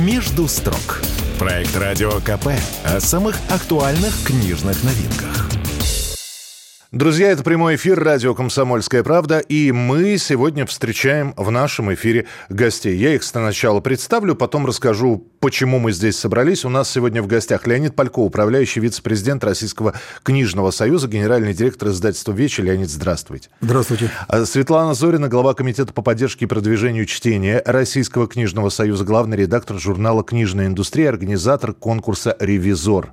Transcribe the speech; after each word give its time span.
«Между 0.00 0.48
строк». 0.48 1.02
Проект 1.38 1.76
«Радио 1.76 2.10
КП» 2.20 2.48
о 2.84 3.00
самых 3.00 3.36
актуальных 3.50 4.14
книжных 4.24 4.82
новинках. 4.82 5.59
Друзья, 6.92 7.30
это 7.30 7.44
прямой 7.44 7.76
эфир 7.76 8.02
радио 8.02 8.34
«Комсомольская 8.34 9.04
правда», 9.04 9.38
и 9.38 9.70
мы 9.70 10.18
сегодня 10.18 10.66
встречаем 10.66 11.34
в 11.36 11.48
нашем 11.52 11.94
эфире 11.94 12.26
гостей. 12.48 12.96
Я 12.96 13.14
их 13.14 13.22
сначала 13.22 13.78
представлю, 13.78 14.34
потом 14.34 14.66
расскажу, 14.66 15.24
почему 15.38 15.78
мы 15.78 15.92
здесь 15.92 16.18
собрались. 16.18 16.64
У 16.64 16.68
нас 16.68 16.90
сегодня 16.90 17.22
в 17.22 17.28
гостях 17.28 17.68
Леонид 17.68 17.94
Палько, 17.94 18.18
управляющий 18.18 18.80
вице-президент 18.80 19.44
Российского 19.44 19.94
книжного 20.24 20.72
союза, 20.72 21.06
генеральный 21.06 21.54
директор 21.54 21.90
издательства 21.90 22.32
«Вечи». 22.32 22.60
Леонид, 22.60 22.90
здравствуйте. 22.90 23.50
Здравствуйте. 23.60 24.10
А, 24.26 24.44
Светлана 24.44 24.94
Зорина, 24.94 25.28
глава 25.28 25.54
комитета 25.54 25.92
по 25.92 26.02
поддержке 26.02 26.46
и 26.46 26.48
продвижению 26.48 27.06
чтения 27.06 27.62
Российского 27.64 28.26
книжного 28.26 28.68
союза, 28.68 29.04
главный 29.04 29.36
редактор 29.36 29.78
журнала 29.78 30.24
«Книжная 30.24 30.66
индустрия», 30.66 31.10
организатор 31.10 31.72
конкурса 31.72 32.36
«Ревизор». 32.40 33.12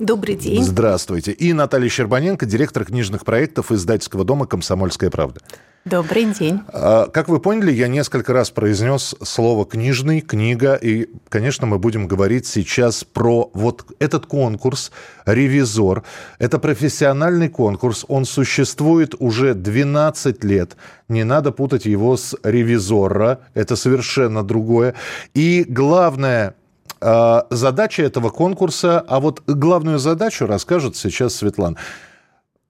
Добрый 0.00 0.34
день. 0.34 0.64
Здравствуйте. 0.64 1.30
И 1.30 1.52
Наталья 1.52 1.88
Щербаненко, 1.88 2.46
директор 2.46 2.84
книжных 2.84 3.24
проектов 3.24 3.70
издательского 3.70 4.24
дома 4.24 4.44
«Комсомольская 4.44 5.08
правда». 5.08 5.40
Добрый 5.84 6.24
день. 6.24 6.62
А, 6.72 7.06
Как 7.06 7.28
вы 7.28 7.38
поняли, 7.38 7.70
я 7.70 7.86
несколько 7.86 8.32
раз 8.32 8.50
произнес 8.50 9.14
слово 9.22 9.64
«книжный», 9.64 10.20
«книга», 10.20 10.74
и, 10.74 11.10
конечно, 11.28 11.68
мы 11.68 11.78
будем 11.78 12.08
говорить 12.08 12.44
сейчас 12.48 13.04
про 13.04 13.52
вот 13.54 13.86
этот 14.00 14.26
конкурс 14.26 14.90
«Ревизор». 15.26 16.02
Это 16.40 16.58
профессиональный 16.58 17.48
конкурс, 17.48 18.04
он 18.08 18.24
существует 18.24 19.14
уже 19.20 19.54
12 19.54 20.42
лет. 20.42 20.76
Не 21.08 21.22
надо 21.22 21.52
путать 21.52 21.86
его 21.86 22.16
с 22.16 22.34
«Ревизора», 22.42 23.42
это 23.54 23.76
совершенно 23.76 24.42
другое. 24.42 24.94
И 25.34 25.64
главное, 25.68 26.56
задача 27.50 28.02
этого 28.02 28.30
конкурса, 28.30 29.04
а 29.06 29.20
вот 29.20 29.42
главную 29.46 29.98
задачу 29.98 30.46
расскажет 30.46 30.96
сейчас 30.96 31.34
Светлана. 31.36 31.76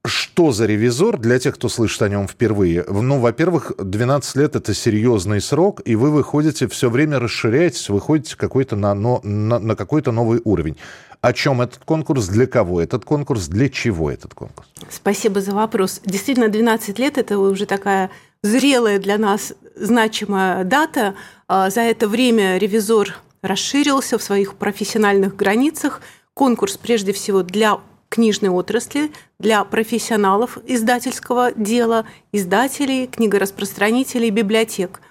Что 0.05 0.51
за 0.51 0.67
ревизор 0.67 1.17
для 1.17 1.39
тех, 1.39 1.55
кто 1.55 1.67
слышит 1.67 2.01
о 2.03 2.09
нем 2.09 2.27
впервые? 2.27 2.85
Ну, 2.87 3.19
во-первых, 3.19 3.71
12 3.79 4.35
лет– 4.35 4.55
это 4.57 4.73
серьезный 4.73 5.41
срок, 5.41 5.81
и 5.83 5.95
вы 5.95 6.11
выходите, 6.11 6.67
все 6.67 6.89
время 6.89 7.19
расширяетесь, 7.19 7.89
выходите 7.89 8.35
какой-то 8.35 8.75
на, 8.75 8.93
на, 8.93 9.19
на 9.23 9.75
какой-то 9.75 10.11
новый 10.11 10.41
уровень. 10.43 10.77
О 11.21 11.33
чем 11.33 11.61
этот 11.61 11.83
конкурс, 11.85 12.27
для 12.27 12.45
кого 12.45 12.81
этот 12.81 13.03
конкурс, 13.03 13.47
для 13.47 13.67
чего 13.67 14.11
этот 14.11 14.35
конкурс? 14.35 14.67
Спасибо 14.91 15.41
за 15.41 15.55
вопрос. 15.55 16.01
Действительно, 16.05 16.49
12 16.49 16.99
лет– 16.99 17.17
это 17.17 17.39
уже 17.39 17.65
такая 17.65 18.11
зрелая 18.43 18.99
для 18.99 19.17
нас 19.17 19.53
значимая 19.75 20.63
дата. 20.65 21.15
А, 21.47 21.71
За 21.71 21.81
это 21.81 22.07
время 22.07 22.57
ревизор 22.57 23.15
расширился 23.45 24.17
в 24.17 24.23
своих 24.23 24.55
профессиональных 24.55 25.35
границах. 25.35 26.01
Конкурс 26.33 26.77
прежде 26.77 27.13
всего 27.13 27.43
для 27.43 27.79
книжной 28.09 28.49
отрасли, 28.49 29.11
для 29.39 29.63
профессионалов 29.63 30.57
издательского 30.65 31.51
дела, 31.53 32.05
издателей, 32.31 33.07
книгораспространителей, 33.07 34.29
библиотек. 34.29 35.01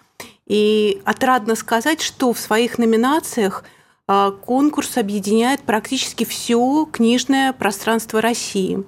И 0.47 1.01
отрадно 1.05 1.55
сказать, 1.55 2.01
что 2.01 2.33
в 2.33 2.39
своих 2.39 2.79
номинациях 2.79 3.65
а, 4.07 4.31
конкурс 4.31 4.99
объединяет 4.99 5.62
практически 5.62 6.25
все 6.25 6.87
книжное 6.91 7.53
пространство 7.53 8.21
России. 8.21 8.85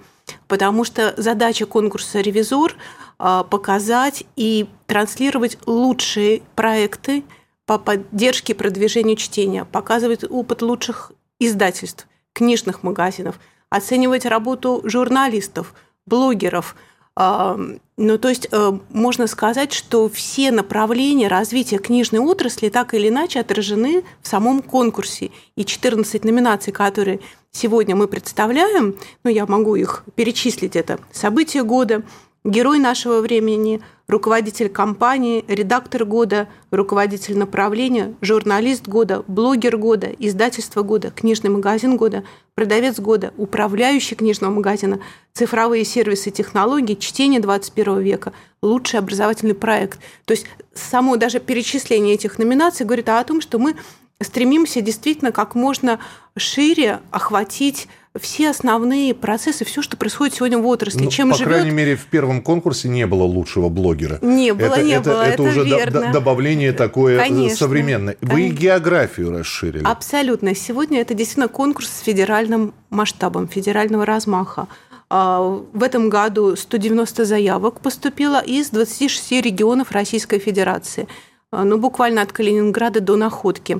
Потому 0.48 0.84
что 0.84 1.14
задача 1.16 1.66
конкурса 1.66 2.20
«Ревизор» 2.20 2.74
а, 3.18 3.44
показать 3.44 4.24
и 4.36 4.66
транслировать 4.86 5.58
лучшие 5.66 6.42
проекты 6.54 7.24
по 7.66 7.78
поддержке 7.78 8.52
и 8.52 8.56
продвижению 8.56 9.16
чтения, 9.16 9.64
показывать 9.64 10.24
опыт 10.28 10.62
лучших 10.62 11.12
издательств, 11.38 12.06
книжных 12.32 12.82
магазинов, 12.82 13.38
оценивать 13.68 14.24
работу 14.24 14.80
журналистов, 14.84 15.74
блогеров. 16.06 16.76
Ну, 17.18 18.18
то 18.18 18.28
есть 18.28 18.46
э, 18.52 18.78
можно 18.90 19.26
сказать, 19.26 19.72
что 19.72 20.10
все 20.10 20.50
направления 20.50 21.28
развития 21.28 21.78
книжной 21.78 22.20
отрасли 22.20 22.68
так 22.68 22.92
или 22.92 23.08
иначе 23.08 23.40
отражены 23.40 24.04
в 24.20 24.28
самом 24.28 24.60
конкурсе. 24.60 25.30
И 25.56 25.64
14 25.64 26.22
номинаций, 26.24 26.74
которые 26.74 27.20
сегодня 27.52 27.96
мы 27.96 28.06
представляем, 28.06 28.96
ну, 29.24 29.30
я 29.30 29.46
могу 29.46 29.76
их 29.76 30.04
перечислить, 30.14 30.76
это 30.76 31.00
«События 31.10 31.62
года», 31.62 32.02
«Герой 32.46 32.78
нашего 32.78 33.22
времени», 33.22 33.80
руководитель 34.06 34.68
компании, 34.68 35.44
редактор 35.48 36.04
года, 36.04 36.46
руководитель 36.70 37.36
направления, 37.36 38.14
журналист 38.20 38.86
года, 38.86 39.24
блогер 39.26 39.76
года, 39.76 40.12
издательство 40.20 40.82
года, 40.82 41.10
книжный 41.10 41.50
магазин 41.50 41.96
года, 41.96 42.22
продавец 42.54 43.00
года, 43.00 43.34
управляющий 43.36 44.14
книжного 44.14 44.52
магазина, 44.52 45.00
цифровые 45.32 45.84
сервисы 45.84 46.28
и 46.28 46.32
технологии, 46.32 46.94
чтение 46.94 47.40
21 47.40 47.98
века, 47.98 48.32
лучший 48.62 49.00
образовательный 49.00 49.56
проект. 49.56 49.98
То 50.24 50.30
есть 50.30 50.46
само 50.72 51.16
даже 51.16 51.40
перечисление 51.40 52.14
этих 52.14 52.38
номинаций 52.38 52.86
говорит 52.86 53.08
о 53.08 53.24
том, 53.24 53.40
что 53.40 53.58
мы 53.58 53.74
стремимся 54.22 54.80
действительно 54.80 55.32
как 55.32 55.56
можно 55.56 55.98
шире 56.36 57.00
охватить 57.10 57.88
все 58.20 58.50
основные 58.50 59.14
процессы, 59.14 59.64
все, 59.64 59.82
что 59.82 59.96
происходит 59.96 60.34
сегодня 60.34 60.58
в 60.58 60.66
отрасли, 60.66 61.04
Ну, 61.04 61.10
чем 61.10 61.30
по 61.30 61.36
живет 61.36 61.52
крайней 61.52 61.70
мере, 61.70 61.96
в 61.96 62.06
первом 62.06 62.42
конкурсе 62.42 62.88
не 62.88 63.06
было 63.06 63.22
лучшего 63.24 63.68
блогера. 63.68 64.18
Не 64.22 64.52
было, 64.54 64.66
это, 64.74 64.82
не 64.82 64.92
это, 64.92 65.10
было, 65.10 65.22
Это, 65.22 65.32
это 65.32 65.42
уже 65.42 65.64
верно. 65.64 66.00
до- 66.02 66.12
добавление 66.12 66.72
такое 66.72 67.18
Конечно, 67.18 67.56
современное. 67.56 68.16
Вы 68.20 68.28
и 68.40 68.42
конечно. 68.44 68.58
географию 68.62 69.30
расширили. 69.38 69.84
Абсолютно. 69.84 70.54
Сегодня 70.54 71.00
это 71.00 71.14
действительно 71.14 71.48
конкурс 71.48 71.88
с 71.88 72.00
федеральным 72.00 72.74
масштабом, 72.90 73.48
федерального 73.48 74.04
размаха. 74.06 74.68
А, 75.08 75.40
В 75.72 75.82
этом 75.82 76.08
году 76.08 76.56
190 76.56 77.24
заявок 77.24 77.80
поступило 77.80 78.40
из 78.40 78.70
26 78.70 79.40
регионов 79.40 79.92
Российской 79.92 80.38
Федерации. 80.38 81.06
А, 81.52 81.64
Ну, 81.64 81.78
буквально 81.78 82.22
от 82.22 82.32
Калининграда 82.32 83.00
до 83.00 83.16
Находки. 83.16 83.78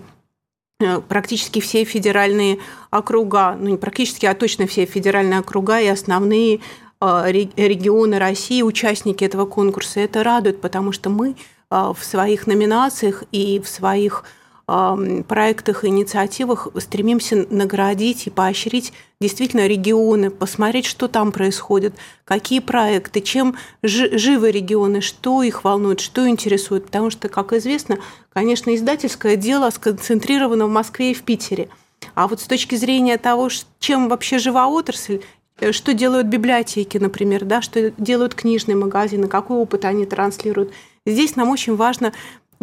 Э, 0.80 1.00
Практически 1.00 1.60
все 1.60 1.84
федеральные 1.84 2.58
округа, 2.90 3.56
ну 3.58 3.70
не 3.70 3.76
практически, 3.76 4.26
а 4.26 4.34
точно 4.34 4.66
все 4.66 4.84
федеральные 4.84 5.40
округа 5.40 5.80
и 5.80 5.86
основные 5.86 6.60
ре- 7.00 7.50
регионы 7.56 8.18
России, 8.18 8.62
участники 8.62 9.24
этого 9.24 9.46
конкурса. 9.46 10.00
Это 10.00 10.22
радует, 10.22 10.60
потому 10.60 10.92
что 10.92 11.10
мы 11.10 11.36
а, 11.70 11.92
в 11.92 12.04
своих 12.04 12.46
номинациях 12.46 13.24
и 13.32 13.60
в 13.60 13.68
своих 13.68 14.24
проектах 14.66 15.84
и 15.84 15.88
инициативах 15.88 16.68
стремимся 16.78 17.46
наградить 17.50 18.26
и 18.26 18.30
поощрить 18.30 18.92
действительно 19.20 19.66
регионы, 19.66 20.30
посмотреть, 20.30 20.86
что 20.86 21.06
там 21.06 21.30
происходит, 21.30 21.94
какие 22.24 22.58
проекты, 22.58 23.20
чем 23.20 23.56
жи- 23.82 24.18
живы 24.18 24.50
регионы, 24.50 25.00
что 25.00 25.42
их 25.44 25.62
волнует, 25.62 26.00
что 26.00 26.28
интересует. 26.28 26.86
Потому 26.86 27.10
что, 27.10 27.28
как 27.28 27.52
известно, 27.52 27.98
конечно, 28.32 28.74
издательское 28.74 29.36
дело 29.36 29.70
сконцентрировано 29.70 30.66
в 30.66 30.70
Москве 30.70 31.12
и 31.12 31.14
в 31.14 31.22
Питере. 31.22 31.68
А 32.14 32.26
вот 32.26 32.40
с 32.40 32.44
точки 32.44 32.74
зрения 32.74 33.18
того, 33.18 33.48
чем 33.78 34.08
вообще 34.08 34.38
жива 34.38 34.66
отрасль, 34.66 35.20
э, 35.60 35.70
что 35.70 35.94
делают 35.94 36.26
библиотеки, 36.26 36.98
например, 36.98 37.44
да, 37.44 37.62
что 37.62 37.92
делают 37.92 38.34
книжные 38.34 38.76
магазины, 38.76 39.28
какой 39.28 39.58
опыт 39.58 39.84
они 39.84 40.06
транслируют. 40.06 40.72
Здесь 41.06 41.36
нам 41.36 41.50
очень 41.50 41.76
важно 41.76 42.12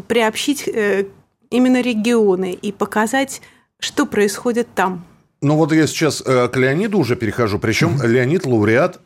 приобщить 0.08 0.68
э, 0.68 1.08
именно 1.53 1.81
регионы 1.81 2.52
и 2.52 2.72
показать, 2.72 3.41
что 3.80 4.06
происходит 4.06 4.68
там. 4.75 5.06
Ну 5.41 5.56
вот 5.56 5.72
я 5.72 5.88
сейчас 5.88 6.24
э, 6.25 6.47
к 6.47 6.58
Леониду 6.58 6.97
уже 6.97 7.16
перехожу. 7.16 7.59
Причем 7.59 8.02
Леонид 8.02 8.46
лауреат 8.46 9.00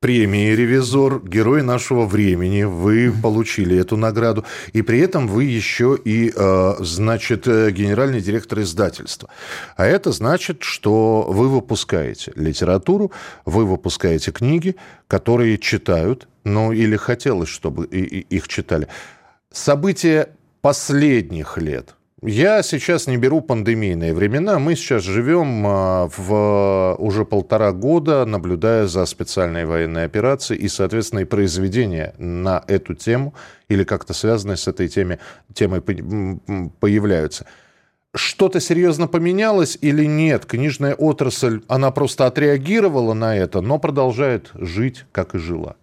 премии 0.00 0.54
«Ревизор», 0.54 1.20
герой 1.26 1.62
нашего 1.62 2.04
времени. 2.04 2.64
Вы 2.64 3.12
получили 3.22 3.78
эту 3.78 3.96
награду. 3.96 4.44
И 4.74 4.82
при 4.82 5.00
этом 5.00 5.26
вы 5.26 5.44
еще 5.44 5.98
и, 6.04 6.32
э, 6.36 6.74
значит, 6.80 7.48
э, 7.48 7.70
генеральный 7.70 8.20
директор 8.20 8.60
издательства. 8.60 9.30
А 9.76 9.86
это 9.86 10.12
значит, 10.12 10.62
что 10.62 11.26
вы 11.28 11.48
выпускаете 11.48 12.32
литературу, 12.36 13.10
вы 13.46 13.64
выпускаете 13.64 14.32
книги, 14.32 14.76
которые 15.08 15.56
читают, 15.56 16.28
ну 16.44 16.72
или 16.72 16.96
хотелось, 16.96 17.48
чтобы 17.48 17.86
их 17.86 18.48
читали. 18.48 18.88
События 19.50 20.28
последних 20.60 21.58
лет. 21.58 21.95
Я 22.22 22.62
сейчас 22.62 23.06
не 23.06 23.18
беру 23.18 23.42
пандемийные 23.42 24.14
времена. 24.14 24.58
Мы 24.58 24.74
сейчас 24.74 25.02
живем 25.02 25.66
а, 25.66 26.08
в 26.16 26.96
уже 26.98 27.26
полтора 27.26 27.72
года, 27.72 28.24
наблюдая 28.24 28.86
за 28.86 29.04
специальной 29.04 29.66
военной 29.66 30.06
операцией 30.06 30.60
и, 30.60 30.68
соответственно, 30.68 31.20
и 31.20 31.24
произведения 31.24 32.14
на 32.16 32.64
эту 32.68 32.94
тему 32.94 33.34
или 33.68 33.84
как-то 33.84 34.14
связанные 34.14 34.56
с 34.56 34.66
этой 34.66 34.88
теме, 34.88 35.18
темой 35.52 35.82
появляются. 35.82 37.46
Что-то 38.14 38.60
серьезно 38.60 39.08
поменялось 39.08 39.76
или 39.82 40.06
нет? 40.06 40.46
Книжная 40.46 40.94
отрасль, 40.94 41.60
она 41.68 41.90
просто 41.90 42.24
отреагировала 42.24 43.12
на 43.12 43.36
это, 43.36 43.60
но 43.60 43.78
продолжает 43.78 44.52
жить, 44.54 45.04
как 45.12 45.34
и 45.34 45.38
жила. 45.38 45.76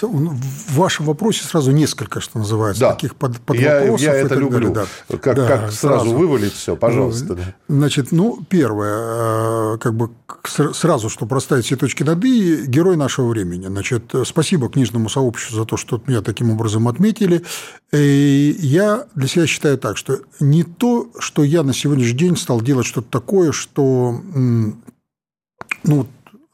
В 0.00 0.76
вашем 0.76 1.06
вопросе 1.06 1.44
сразу 1.44 1.72
несколько, 1.72 2.20
что 2.20 2.38
называется, 2.38 2.80
да. 2.80 2.92
таких 2.92 3.16
под, 3.16 3.40
под 3.40 3.56
я, 3.56 3.80
вопросов. 3.80 4.06
Я 4.06 4.14
это 4.14 4.34
люблю. 4.34 4.72
Да. 4.72 4.86
Как, 5.18 5.36
да, 5.36 5.46
как 5.46 5.72
сразу, 5.72 5.76
сразу 5.76 6.16
вывалить 6.16 6.52
все, 6.52 6.76
пожалуйста. 6.76 7.34
Да. 7.34 7.42
Значит, 7.68 8.12
ну, 8.12 8.38
первое, 8.48 9.74
э, 9.74 9.78
как 9.78 9.94
бы 9.94 10.10
сразу, 10.44 11.08
чтобы 11.08 11.34
расставить 11.34 11.64
все 11.64 11.76
точки 11.76 12.02
над 12.02 12.24
«и», 12.24 12.66
герой 12.66 12.96
нашего 12.96 13.28
времени. 13.28 13.66
Значит, 13.66 14.14
спасибо 14.24 14.68
книжному 14.68 15.08
сообществу 15.08 15.56
за 15.56 15.64
то, 15.64 15.76
что 15.76 16.00
меня 16.06 16.22
таким 16.22 16.50
образом 16.50 16.86
отметили. 16.86 17.44
И 17.92 18.56
я 18.60 19.06
для 19.14 19.26
себя 19.26 19.46
считаю 19.46 19.78
так, 19.78 19.96
что 19.96 20.20
не 20.38 20.62
то, 20.62 21.10
что 21.18 21.42
я 21.42 21.62
на 21.62 21.72
сегодняшний 21.72 22.18
день 22.18 22.36
стал 22.36 22.60
делать 22.60 22.86
что-то 22.86 23.10
такое, 23.10 23.52
что 23.52 24.20
ну, 25.84 26.06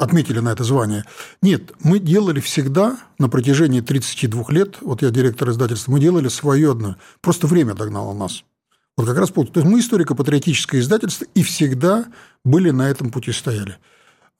отметили 0.04 0.38
на 0.38 0.50
это 0.50 0.64
звание. 0.64 1.04
Нет, 1.42 1.72
мы 1.80 1.98
делали 1.98 2.40
всегда 2.40 2.98
на 3.18 3.28
протяжении 3.28 3.80
32 3.80 4.44
лет, 4.50 4.76
вот 4.80 5.02
я 5.02 5.10
директор 5.10 5.50
издательства, 5.50 5.92
мы 5.92 6.00
делали 6.00 6.28
свое 6.28 6.70
одно. 6.72 6.96
Просто 7.20 7.46
время 7.46 7.74
догнало 7.74 8.14
нас. 8.14 8.44
Вот 8.96 9.06
как 9.06 9.18
раз 9.18 9.30
то 9.30 9.42
есть 9.42 9.66
мы 9.66 9.80
историко-патриотическое 9.80 10.80
издательство 10.80 11.26
и 11.34 11.42
всегда 11.42 12.06
были 12.44 12.70
на 12.70 12.88
этом 12.88 13.10
пути 13.10 13.32
стояли. 13.32 13.78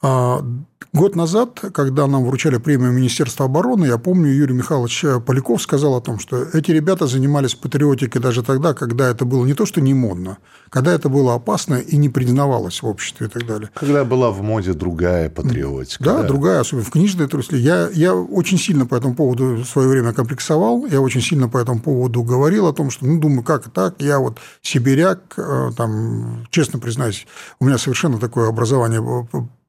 А, 0.07 0.45
год 0.93 1.17
назад, 1.17 1.61
когда 1.73 2.07
нам 2.07 2.25
вручали 2.27 2.59
премию 2.59 2.93
Министерства 2.93 3.47
обороны, 3.47 3.87
я 3.87 3.97
помню, 3.97 4.31
Юрий 4.31 4.55
Михайлович 4.55 5.03
Поляков 5.27 5.63
сказал 5.63 5.95
о 5.97 6.03
том, 6.03 6.19
что 6.19 6.43
эти 6.53 6.73
ребята 6.73 7.07
занимались 7.07 7.55
патриотикой 7.55 8.21
даже 8.21 8.43
тогда, 8.43 8.75
когда 8.75 9.09
это 9.09 9.25
было 9.25 9.47
не 9.47 9.55
то, 9.55 9.65
что 9.65 9.81
не 9.81 9.95
модно, 9.95 10.37
когда 10.69 10.93
это 10.93 11.09
было 11.09 11.35
опасно 11.35 11.77
и 11.77 11.97
не 11.97 12.11
признавалось 12.11 12.83
в 12.83 12.87
обществе 12.87 13.29
и 13.29 13.31
так 13.31 13.47
далее. 13.47 13.71
Когда 13.73 14.05
была 14.05 14.31
в 14.31 14.43
моде 14.43 14.75
другая 14.75 15.31
патриотика. 15.31 16.05
Да, 16.05 16.21
да. 16.21 16.29
другая, 16.29 16.61
особенно 16.61 16.85
в 16.85 16.91
книжной 16.91 17.25
отрасли. 17.25 17.57
Я, 17.57 17.89
я 17.95 18.15
очень 18.15 18.59
сильно 18.59 18.85
по 18.85 18.95
этому 18.95 19.15
поводу 19.15 19.57
в 19.57 19.65
свое 19.65 19.89
время 19.89 20.13
комплексовал, 20.13 20.85
я 20.87 21.01
очень 21.01 21.23
сильно 21.23 21.49
по 21.49 21.57
этому 21.57 21.81
поводу 21.81 22.23
говорил 22.23 22.67
о 22.67 22.75
том, 22.75 22.91
что, 22.91 23.07
ну, 23.07 23.19
думаю, 23.19 23.43
как 23.43 23.71
так, 23.71 23.95
я 24.01 24.19
вот 24.19 24.39
сибиряк, 24.61 25.35
э, 25.39 25.71
там, 25.77 26.47
честно 26.51 26.79
признаюсь, 26.79 27.27
у 27.59 27.65
меня 27.65 27.79
совершенно 27.79 28.19
такое 28.19 28.51
образование 28.51 29.01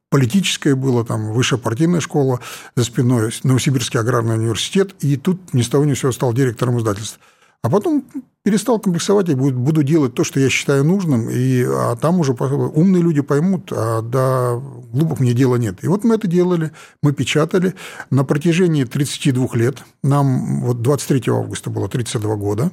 политическое 0.09 0.75
было, 0.75 1.03
там 1.05 1.31
высшая 1.33 1.57
партийная 1.57 1.99
школа 1.99 2.39
за 2.75 2.83
спиной, 2.83 3.31
Новосибирский 3.43 3.99
аграрный 3.99 4.35
университет, 4.35 4.95
и 5.01 5.17
тут 5.17 5.53
ни 5.53 5.61
с 5.61 5.69
того 5.69 5.85
ни 5.85 5.93
с 5.93 5.99
сего 5.99 6.11
стал 6.11 6.33
директором 6.33 6.79
издательства. 6.79 7.21
А 7.61 7.69
потом 7.69 8.05
перестал 8.43 8.79
комплексовать 8.79 9.27
и 9.29 9.33
буду 9.33 9.81
делать 9.81 10.13
то, 10.13 10.23
что 10.23 10.39
я 10.39 10.49
считаю 10.51 10.83
нужным, 10.83 11.31
и, 11.31 11.63
а 11.63 11.95
там 11.95 12.19
уже 12.19 12.33
умные 12.33 13.01
люди 13.01 13.21
поймут, 13.21 13.71
а 13.71 14.03
до 14.03 14.61
глупых 14.93 15.19
мне 15.19 15.33
дела 15.33 15.55
нет. 15.55 15.83
И 15.83 15.87
вот 15.87 16.03
мы 16.03 16.13
это 16.13 16.27
делали, 16.27 16.71
мы 17.01 17.11
печатали 17.11 17.73
на 18.11 18.23
протяжении 18.23 18.83
32 18.83 19.47
лет, 19.53 19.83
нам 20.03 20.61
вот 20.61 20.83
23 20.83 21.23
августа 21.33 21.71
было 21.71 21.89
32 21.89 22.35
года, 22.35 22.71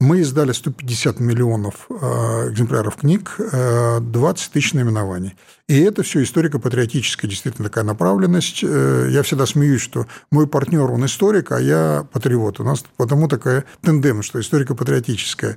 мы 0.00 0.20
издали 0.20 0.52
150 0.52 1.18
миллионов 1.18 1.86
э, 1.90 2.50
экземпляров 2.50 2.96
книг, 2.96 3.34
20 3.36 3.52
э, 3.52 4.52
тысяч 4.52 4.72
наименований. 4.72 5.34
И 5.66 5.80
это 5.80 6.04
все 6.04 6.22
историко-патриотическая 6.22 7.28
действительно 7.28 7.68
такая 7.68 7.82
направленность. 7.82 8.60
Э, 8.62 9.08
я 9.10 9.24
всегда 9.24 9.44
смеюсь, 9.44 9.80
что 9.80 10.06
мой 10.30 10.46
партнер, 10.46 10.88
он 10.88 11.04
историк, 11.04 11.50
а 11.50 11.60
я 11.60 12.06
патриот. 12.12 12.60
У 12.60 12.64
нас 12.64 12.84
потому 12.96 13.26
такая 13.26 13.64
тенденция, 13.82 14.22
что 14.22 14.40
историко-патриотическая. 14.40 15.56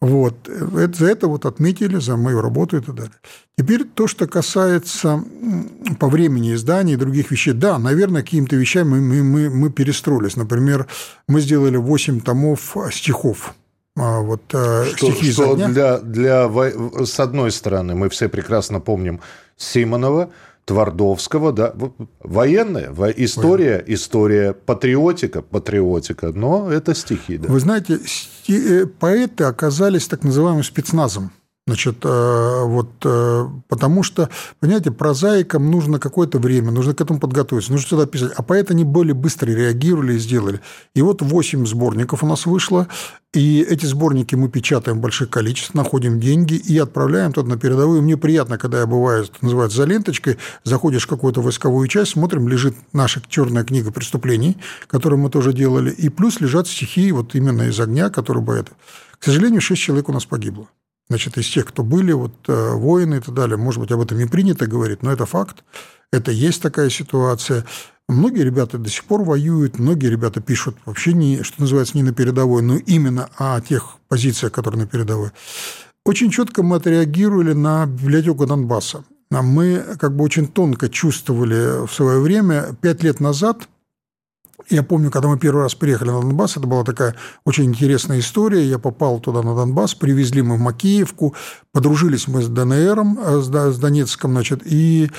Вот. 0.00 0.48
За 0.94 1.06
это 1.06 1.26
вот 1.28 1.44
отметили, 1.44 1.98
за 1.98 2.16
мою 2.16 2.40
работу 2.40 2.78
и 2.78 2.80
так 2.80 2.94
далее. 2.94 3.14
Теперь 3.58 3.84
то, 3.84 4.06
что 4.06 4.26
касается 4.26 5.22
по 6.00 6.08
времени 6.08 6.54
издания 6.54 6.94
и 6.94 6.96
других 6.96 7.30
вещей. 7.30 7.52
Да, 7.52 7.78
наверное, 7.78 8.22
какими-то 8.22 8.56
вещами 8.56 9.00
мы, 9.00 9.22
мы, 9.22 9.50
мы 9.50 9.70
перестроились. 9.70 10.36
Например, 10.36 10.86
мы 11.28 11.42
сделали 11.42 11.76
8 11.76 12.20
томов 12.20 12.74
стихов 12.90 13.54
вот 14.26 14.42
э, 14.52 14.84
что, 14.96 15.10
стихи 15.10 15.32
что 15.32 15.54
дня. 15.54 15.68
Для, 15.68 15.98
для, 15.98 16.50
с 17.04 17.18
одной 17.20 17.50
стороны, 17.50 17.94
мы 17.94 18.08
все 18.08 18.28
прекрасно 18.28 18.80
помним 18.80 19.20
Симонова, 19.56 20.30
Твардовского, 20.66 21.52
да, 21.52 21.72
военная, 22.18 22.92
история, 23.16 23.82
история, 23.86 24.52
патриотика, 24.52 25.40
патриотика, 25.40 26.32
но 26.32 26.70
это 26.70 26.94
стихи, 26.94 27.38
да. 27.38 27.48
Вы 27.48 27.60
знаете, 27.60 28.00
э, 28.48 28.86
поэты 28.86 29.44
оказались 29.44 30.08
так 30.08 30.24
называемым 30.24 30.64
спецназом. 30.64 31.30
Значит, 31.68 31.96
э, 32.04 32.62
вот, 32.64 32.92
э, 33.04 33.48
потому 33.66 34.04
что, 34.04 34.30
понимаете, 34.60 34.92
прозаикам 34.92 35.68
нужно 35.68 35.98
какое-то 35.98 36.38
время, 36.38 36.70
нужно 36.70 36.94
к 36.94 37.00
этому 37.00 37.18
подготовиться, 37.18 37.72
нужно 37.72 37.88
сюда 37.88 38.06
писать. 38.06 38.30
А 38.36 38.44
поэты 38.44 38.72
они 38.72 38.84
более 38.84 39.14
быстро 39.14 39.50
реагировали 39.50 40.14
и 40.14 40.18
сделали. 40.18 40.60
И 40.94 41.02
вот 41.02 41.22
8 41.22 41.66
сборников 41.66 42.22
у 42.22 42.26
нас 42.28 42.46
вышло, 42.46 42.86
и 43.34 43.66
эти 43.68 43.84
сборники 43.84 44.36
мы 44.36 44.48
печатаем 44.48 44.98
в 44.98 45.00
больших 45.00 45.28
количествах, 45.28 45.74
находим 45.74 46.20
деньги 46.20 46.54
и 46.54 46.78
отправляем 46.78 47.32
туда 47.32 47.48
на 47.48 47.58
передовую. 47.58 48.00
Мне 48.00 48.16
приятно, 48.16 48.58
когда 48.58 48.78
я 48.78 48.86
бываю, 48.86 49.24
это 49.24 49.34
называется, 49.40 49.78
за 49.78 49.86
ленточкой, 49.86 50.38
заходишь 50.62 51.02
в 51.02 51.08
какую-то 51.08 51.40
войсковую 51.42 51.88
часть, 51.88 52.12
смотрим, 52.12 52.46
лежит 52.46 52.76
наша 52.92 53.20
черная 53.28 53.64
книга 53.64 53.90
преступлений, 53.90 54.56
которую 54.86 55.18
мы 55.18 55.30
тоже 55.30 55.52
делали, 55.52 55.90
и 55.90 56.10
плюс 56.10 56.40
лежат 56.40 56.68
стихи 56.68 57.10
вот 57.10 57.34
именно 57.34 57.62
из 57.62 57.80
огня, 57.80 58.08
которые 58.08 58.44
поэты. 58.44 58.70
К 59.18 59.24
сожалению, 59.24 59.60
6 59.60 59.82
человек 59.82 60.08
у 60.08 60.12
нас 60.12 60.26
погибло 60.26 60.68
значит, 61.08 61.38
из 61.38 61.48
тех, 61.48 61.66
кто 61.66 61.82
были, 61.82 62.12
вот 62.12 62.32
э, 62.48 62.72
воины 62.72 63.16
и 63.16 63.20
так 63.20 63.34
далее. 63.34 63.56
Может 63.56 63.80
быть, 63.80 63.92
об 63.92 64.00
этом 64.00 64.18
не 64.18 64.26
принято 64.26 64.66
говорить, 64.66 65.02
но 65.02 65.12
это 65.12 65.26
факт. 65.26 65.64
Это 66.12 66.30
есть 66.30 66.62
такая 66.62 66.90
ситуация. 66.90 67.64
Многие 68.08 68.42
ребята 68.42 68.78
до 68.78 68.88
сих 68.88 69.04
пор 69.04 69.22
воюют, 69.22 69.78
многие 69.78 70.06
ребята 70.06 70.40
пишут 70.40 70.76
вообще, 70.84 71.12
не, 71.12 71.42
что 71.42 71.60
называется, 71.60 71.96
не 71.96 72.02
на 72.02 72.12
передовой, 72.12 72.62
но 72.62 72.76
именно 72.76 73.28
о 73.36 73.60
тех 73.60 73.96
позициях, 74.08 74.52
которые 74.52 74.82
на 74.82 74.86
передовой. 74.86 75.30
Очень 76.04 76.30
четко 76.30 76.62
мы 76.62 76.76
отреагировали 76.76 77.52
на 77.52 77.86
библиотеку 77.86 78.46
Донбасса. 78.46 79.04
Мы 79.30 79.84
как 79.98 80.14
бы 80.14 80.22
очень 80.22 80.46
тонко 80.46 80.88
чувствовали 80.88 81.84
в 81.84 81.92
свое 81.92 82.20
время, 82.20 82.76
пять 82.80 83.02
лет 83.02 83.20
назад– 83.20 83.68
я 84.68 84.82
помню, 84.82 85.10
когда 85.10 85.28
мы 85.28 85.38
первый 85.38 85.62
раз 85.62 85.74
приехали 85.74 86.10
на 86.10 86.20
Донбасс, 86.20 86.56
это 86.56 86.66
была 86.66 86.84
такая 86.84 87.14
очень 87.44 87.64
интересная 87.64 88.18
история. 88.18 88.64
Я 88.64 88.78
попал 88.78 89.20
туда 89.20 89.42
на 89.42 89.54
Донбасс, 89.54 89.94
привезли 89.94 90.42
мы 90.42 90.56
в 90.56 90.60
Макеевку, 90.60 91.34
подружились 91.72 92.28
мы 92.28 92.42
с 92.42 92.48
ДНРом, 92.48 93.18
э, 93.18 93.40
с 93.40 93.78
Донецком, 93.78 94.32
значит, 94.32 94.62
и 94.64 95.10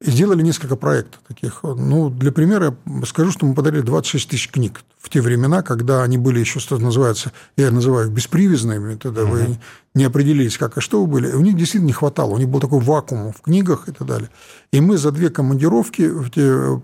сделали 0.00 0.42
несколько 0.42 0.76
проектов 0.76 1.20
таких. 1.26 1.60
Ну, 1.62 2.10
для 2.10 2.32
примера 2.32 2.76
я 2.86 3.06
скажу, 3.06 3.30
что 3.30 3.46
мы 3.46 3.54
подарили 3.54 3.82
26 3.82 4.28
тысяч 4.28 4.50
книг 4.50 4.84
в 4.98 5.08
те 5.08 5.20
времена, 5.20 5.62
когда 5.62 6.02
они 6.02 6.18
были 6.18 6.40
еще, 6.40 6.60
что 6.60 6.78
называется, 6.78 7.32
я 7.56 7.70
называю 7.70 8.08
их 8.08 8.12
беспривязными, 8.12 8.96
тогда 8.96 9.22
uh-huh. 9.22 9.30
вы 9.30 9.58
не 9.94 10.04
определились, 10.04 10.58
как 10.58 10.78
и 10.78 10.80
что 10.80 11.00
вы 11.00 11.06
были. 11.06 11.32
У 11.32 11.40
них 11.40 11.56
действительно 11.56 11.88
не 11.88 11.92
хватало, 11.92 12.30
у 12.30 12.38
них 12.38 12.48
был 12.48 12.60
такой 12.60 12.80
вакуум 12.80 13.32
в 13.32 13.42
книгах 13.42 13.88
и 13.88 13.92
так 13.92 14.06
далее. 14.06 14.30
И 14.72 14.80
мы 14.80 14.96
за 14.98 15.12
две 15.12 15.30
командировки 15.30 16.10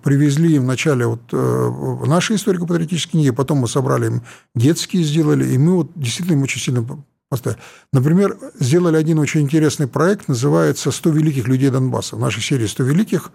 привезли 0.02 0.56
им 0.56 0.64
вначале 0.64 1.06
вот 1.06 1.22
э, 1.32 2.04
наши 2.06 2.34
историко-патриотические 2.34 3.12
книги, 3.12 3.30
потом 3.30 3.58
мы 3.58 3.68
собрали 3.68 4.06
им 4.06 4.22
детские, 4.54 5.02
сделали, 5.02 5.46
и 5.46 5.58
мы 5.58 5.76
вот 5.76 5.90
действительно 5.96 6.36
им 6.36 6.42
очень 6.42 6.60
сильно 6.60 6.86
Например, 7.92 8.36
сделали 8.58 8.96
один 8.96 9.18
очень 9.18 9.42
интересный 9.42 9.86
проект, 9.86 10.26
называется 10.28 10.90
«100 10.90 11.12
великих 11.12 11.46
людей 11.46 11.70
Донбасса». 11.70 12.16
В 12.16 12.18
нашей 12.18 12.42
серии 12.42 12.66
«100 12.66 12.84
великих» 12.84 13.30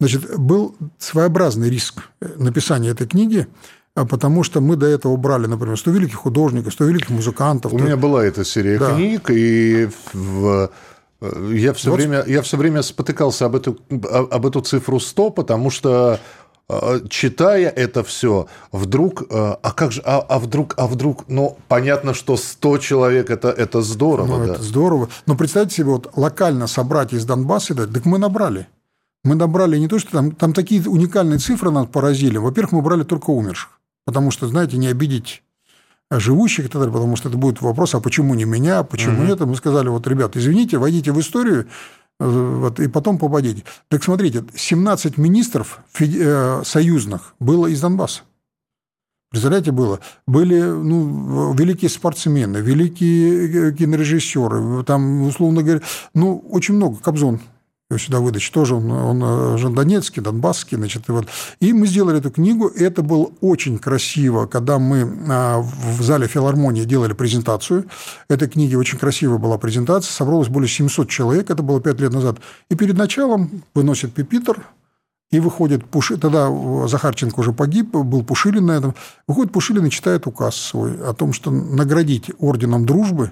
значит, 0.00 0.36
был 0.36 0.74
своеобразный 0.98 1.70
риск 1.70 2.02
написания 2.20 2.90
этой 2.90 3.06
книги, 3.06 3.46
а 3.94 4.04
потому 4.04 4.42
что 4.42 4.60
мы 4.60 4.74
до 4.74 4.86
этого 4.86 5.16
брали, 5.16 5.46
например, 5.46 5.78
100 5.78 5.90
великих 5.92 6.16
художников, 6.16 6.72
100 6.72 6.84
великих 6.86 7.10
музыкантов. 7.10 7.72
У 7.72 7.78
меня 7.78 7.96
была 7.96 8.24
эта 8.24 8.44
серия 8.44 8.78
да. 8.78 8.94
книг, 8.94 9.30
и 9.30 9.88
в 10.12 10.70
э, 11.20 11.52
я 11.54 11.72
все, 11.72 11.90
вот. 11.90 11.96
время, 11.96 12.24
я 12.26 12.42
все 12.42 12.56
время 12.56 12.82
спотыкался 12.82 13.46
об 13.46 13.54
эту, 13.54 13.78
об 14.10 14.44
эту 14.44 14.60
цифру 14.60 14.98
100, 14.98 15.30
потому 15.30 15.70
что 15.70 16.18
Э, 16.18 16.18
читая 17.08 17.68
это 17.68 18.02
все, 18.02 18.48
вдруг, 18.72 19.22
э, 19.22 19.26
а 19.30 19.72
как 19.72 19.92
же, 19.92 20.02
а, 20.04 20.18
а 20.18 20.38
вдруг, 20.38 20.74
а 20.76 20.86
вдруг, 20.86 21.24
ну, 21.28 21.56
понятно, 21.68 22.12
что 22.12 22.36
100 22.36 22.78
человек 22.78 23.30
это, 23.30 23.48
это 23.48 23.82
здорово. 23.82 24.38
Ну, 24.38 24.46
да. 24.46 24.54
это 24.54 24.62
здорово. 24.62 25.08
Но 25.26 25.36
представьте 25.36 25.76
себе, 25.76 25.90
вот 25.90 26.10
локально 26.16 26.66
собрать 26.66 27.12
из 27.12 27.24
Донбасса, 27.24 27.74
да, 27.74 27.86
так 27.86 28.04
мы 28.04 28.18
набрали. 28.18 28.66
Мы 29.22 29.36
набрали 29.36 29.78
не 29.78 29.88
то, 29.88 29.98
что 29.98 30.10
там, 30.10 30.32
там 30.32 30.52
такие 30.52 30.82
уникальные 30.88 31.38
цифры 31.38 31.70
нас 31.70 31.86
поразили. 31.86 32.38
Во-первых, 32.38 32.72
мы 32.72 32.82
брали 32.82 33.04
только 33.04 33.30
умерших. 33.30 33.70
Потому 34.04 34.30
что, 34.30 34.46
знаете, 34.46 34.76
не 34.76 34.88
обидеть 34.88 35.42
живущих 36.10 36.66
и 36.66 36.68
так 36.68 36.80
далее, 36.80 36.92
потому 36.92 37.16
что 37.16 37.28
это 37.28 37.38
будет 37.38 37.60
вопрос, 37.60 37.94
а 37.94 38.00
почему 38.00 38.34
не 38.34 38.44
меня, 38.44 38.84
почему 38.84 39.18
угу. 39.18 39.26
нет. 39.26 39.40
Мы 39.40 39.56
сказали, 39.56 39.88
вот, 39.88 40.06
ребят, 40.06 40.36
извините, 40.36 40.78
войдите 40.78 41.12
в 41.12 41.20
историю, 41.20 41.66
вот, 42.18 42.80
и 42.80 42.88
потом 42.88 43.18
пободить. 43.18 43.64
Так 43.88 44.02
смотрите, 44.02 44.44
17 44.54 45.18
министров 45.18 45.80
э, 45.98 46.62
союзных 46.64 47.34
было 47.40 47.66
из 47.66 47.80
Донбасса. 47.80 48.22
Представляете, 49.30 49.72
было. 49.72 50.00
Были 50.26 50.60
ну, 50.60 51.52
великие 51.52 51.90
спортсмены, 51.90 52.58
великие 52.58 53.70
э, 53.70 53.72
кинорежиссеры, 53.72 54.82
там, 54.84 55.22
условно 55.22 55.62
говоря, 55.62 55.82
ну, 56.14 56.38
очень 56.50 56.74
много. 56.74 56.98
Кобзон 57.02 57.40
Иосиф 57.88 58.10
Давыдович, 58.10 58.50
тоже 58.50 58.74
он, 58.74 58.90
он 58.90 59.22
э, 59.22 59.58
же 59.58 59.68
донецкий, 59.70 60.20
донбасский, 60.20 60.76
значит, 60.76 61.08
и 61.08 61.12
вот. 61.12 61.28
И 61.60 61.72
мы 61.72 61.86
сделали 61.86 62.18
эту 62.18 62.32
книгу, 62.32 62.66
это 62.66 63.02
было 63.02 63.30
очень 63.40 63.78
красиво, 63.78 64.46
когда 64.46 64.80
мы 64.80 65.08
а, 65.28 65.60
в 65.60 66.02
зале 66.02 66.26
филармонии 66.26 66.82
делали 66.82 67.12
презентацию. 67.12 67.86
Этой 68.28 68.48
книги 68.48 68.74
очень 68.74 68.98
красивая 68.98 69.38
была 69.38 69.56
презентация, 69.56 70.10
собралось 70.10 70.48
более 70.48 70.68
700 70.68 71.08
человек, 71.08 71.48
это 71.48 71.62
было 71.62 71.80
5 71.80 72.00
лет 72.00 72.12
назад. 72.12 72.38
И 72.70 72.74
перед 72.74 72.96
началом 72.96 73.62
выносит 73.72 74.12
пипитер, 74.12 74.66
и 75.30 75.38
выходит 75.38 75.84
Пушилин, 75.84 76.20
тогда 76.20 76.48
Захарченко 76.88 77.40
уже 77.40 77.52
погиб, 77.52 77.90
был 77.90 78.24
Пушилин 78.24 78.66
на 78.66 78.72
этом. 78.72 78.94
Выходит 79.28 79.52
Пушилин 79.52 79.86
и 79.86 79.90
читает 79.90 80.26
указ 80.26 80.56
свой 80.56 81.00
о 81.04 81.14
том, 81.14 81.32
что 81.32 81.50
наградить 81.50 82.30
орденом 82.38 82.84
дружбы, 82.86 83.30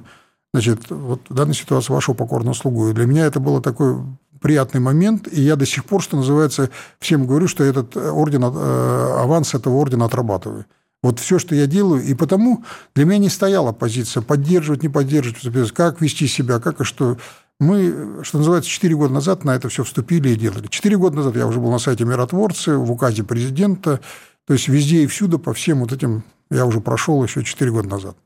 значит, 0.55 0.89
вот 0.89 1.21
в 1.29 1.35
данной 1.35 1.55
ситуации 1.55 1.93
вашего 1.93 2.15
покорного 2.15 2.55
слугу. 2.55 2.89
И 2.89 2.93
для 2.93 3.07
меня 3.07 3.27
это 3.27 3.41
было 3.41 3.61
такой 3.61 3.97
приятный 4.41 4.81
момент, 4.81 5.27
и 5.27 5.41
я 5.41 5.57
до 5.57 5.67
сих 5.67 5.85
пор, 5.85 6.01
что 6.01 6.17
называется, 6.17 6.71
всем 7.01 7.27
говорю, 7.27 7.49
что 7.49 7.65
этот 7.65 7.97
орден, 7.97 8.45
э, 8.45 9.17
аванс 9.19 9.55
этого 9.55 9.75
ордена 9.75 10.05
отрабатываю. 10.05 10.67
Вот 11.03 11.19
все, 11.19 11.41
что 11.41 11.57
я 11.57 11.67
делаю, 11.67 12.05
и 12.05 12.15
потому 12.15 12.63
для 12.95 13.05
меня 13.05 13.19
не 13.19 13.29
стояла 13.31 13.73
позиция 13.73 14.23
поддерживать, 14.23 14.85
не 14.85 14.89
поддерживать, 14.89 15.73
как 15.73 16.01
вести 16.01 16.29
себя, 16.29 16.61
как 16.61 16.81
и 16.81 16.85
что. 16.85 17.19
Мы, 17.59 18.21
что 18.23 18.39
называется, 18.39 18.71
4 18.71 18.95
года 18.95 19.13
назад 19.13 19.45
на 19.45 19.57
это 19.57 19.69
все 19.69 19.83
вступили 19.83 20.29
и 20.29 20.37
делали. 20.37 20.69
4 20.69 20.97
года 20.99 21.17
назад 21.17 21.35
я 21.35 21.49
уже 21.49 21.59
был 21.59 21.73
на 21.73 21.79
сайте 21.79 22.05
Миротворцы, 22.05 22.77
в 22.77 22.93
указе 22.93 23.25
президента, 23.25 24.01
то 24.47 24.53
есть 24.53 24.69
везде 24.69 25.03
и 25.03 25.07
всюду 25.09 25.41
по 25.41 25.53
всем 25.53 25.81
вот 25.81 25.93
этим 25.93 26.23
я 26.51 26.65
уже 26.65 26.81
прошел 26.81 27.25
еще 27.25 27.43
4 27.43 27.71
года 27.73 27.89
назад. 27.89 28.17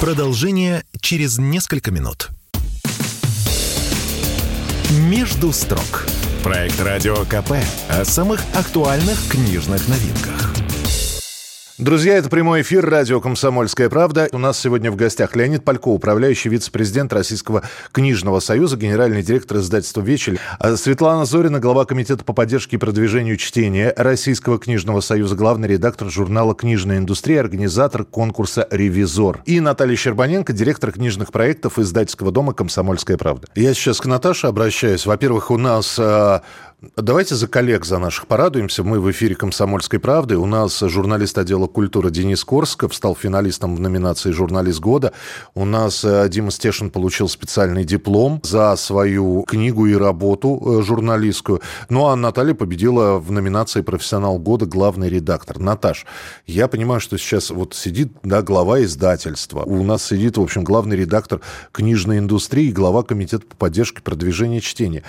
Продолжение 0.00 0.84
через 1.00 1.38
несколько 1.38 1.90
минут. 1.90 2.30
«Между 4.90 5.52
строк». 5.52 6.06
Проект 6.42 6.80
«Радио 6.80 7.16
КП» 7.24 7.52
о 7.88 8.04
самых 8.04 8.40
актуальных 8.54 9.18
книжных 9.28 9.88
новинках. 9.88 10.65
Друзья, 11.78 12.16
это 12.16 12.30
прямой 12.30 12.62
эфир 12.62 12.88
радио 12.88 13.20
«Комсомольская 13.20 13.90
правда». 13.90 14.30
У 14.32 14.38
нас 14.38 14.58
сегодня 14.58 14.90
в 14.90 14.96
гостях 14.96 15.36
Леонид 15.36 15.62
Палько, 15.62 15.88
управляющий 15.88 16.48
вице-президент 16.48 17.12
Российского 17.12 17.64
книжного 17.92 18.40
союза, 18.40 18.78
генеральный 18.78 19.22
директор 19.22 19.58
издательства 19.58 20.00
«Вечель». 20.00 20.40
А 20.58 20.74
Светлана 20.78 21.26
Зорина, 21.26 21.60
глава 21.60 21.84
комитета 21.84 22.24
по 22.24 22.32
поддержке 22.32 22.76
и 22.76 22.78
продвижению 22.78 23.36
чтения 23.36 23.92
Российского 23.94 24.58
книжного 24.58 25.02
союза, 25.02 25.36
главный 25.36 25.68
редактор 25.68 26.08
журнала 26.08 26.54
«Книжная 26.54 26.96
индустрия», 26.96 27.40
организатор 27.40 28.04
конкурса 28.04 28.66
«Ревизор». 28.70 29.42
И 29.44 29.60
Наталья 29.60 29.96
Щербаненко, 29.96 30.54
директор 30.54 30.92
книжных 30.92 31.30
проектов 31.30 31.78
издательского 31.78 32.32
дома 32.32 32.54
«Комсомольская 32.54 33.18
правда». 33.18 33.48
Я 33.54 33.74
сейчас 33.74 34.00
к 34.00 34.06
Наташе 34.06 34.46
обращаюсь. 34.46 35.04
Во-первых, 35.04 35.50
у 35.50 35.58
нас 35.58 35.98
а, 35.98 36.40
Давайте 36.94 37.34
за 37.36 37.48
коллег 37.48 37.86
за 37.86 37.96
наших 37.96 38.26
порадуемся. 38.26 38.84
Мы 38.84 39.00
в 39.00 39.10
эфире 39.10 39.34
«Комсомольской 39.34 39.98
правды». 39.98 40.36
У 40.36 40.44
нас 40.44 40.78
журналист 40.78 41.38
отдела 41.38 41.66
культуры 41.68 42.10
Денис 42.10 42.44
Корсков 42.44 42.94
стал 42.94 43.16
финалистом 43.16 43.74
в 43.74 43.80
номинации 43.80 44.30
«Журналист 44.30 44.80
года». 44.80 45.14
У 45.54 45.64
нас 45.64 46.04
э, 46.04 46.28
Дима 46.28 46.50
Стешин 46.50 46.90
получил 46.90 47.30
специальный 47.30 47.84
диплом 47.84 48.40
за 48.42 48.76
свою 48.76 49.44
книгу 49.44 49.86
и 49.86 49.94
работу 49.94 50.60
э, 50.80 50.82
журналистскую. 50.82 51.62
Ну 51.88 52.08
а 52.08 52.16
Наталья 52.16 52.52
победила 52.52 53.18
в 53.18 53.32
номинации 53.32 53.80
«Профессионал 53.80 54.38
года» 54.38 54.66
главный 54.66 55.08
редактор. 55.08 55.58
Наташ, 55.58 56.04
я 56.46 56.68
понимаю, 56.68 57.00
что 57.00 57.16
сейчас 57.16 57.48
вот 57.48 57.72
сидит 57.72 58.12
да, 58.22 58.42
глава 58.42 58.82
издательства. 58.82 59.62
У 59.62 59.82
нас 59.82 60.04
сидит, 60.04 60.36
в 60.36 60.42
общем, 60.42 60.62
главный 60.62 60.98
редактор 60.98 61.40
книжной 61.72 62.18
индустрии, 62.18 62.70
глава 62.70 63.02
комитета 63.02 63.46
по 63.46 63.56
поддержке 63.56 64.02
продвижения 64.02 64.60
чтения. 64.60 65.02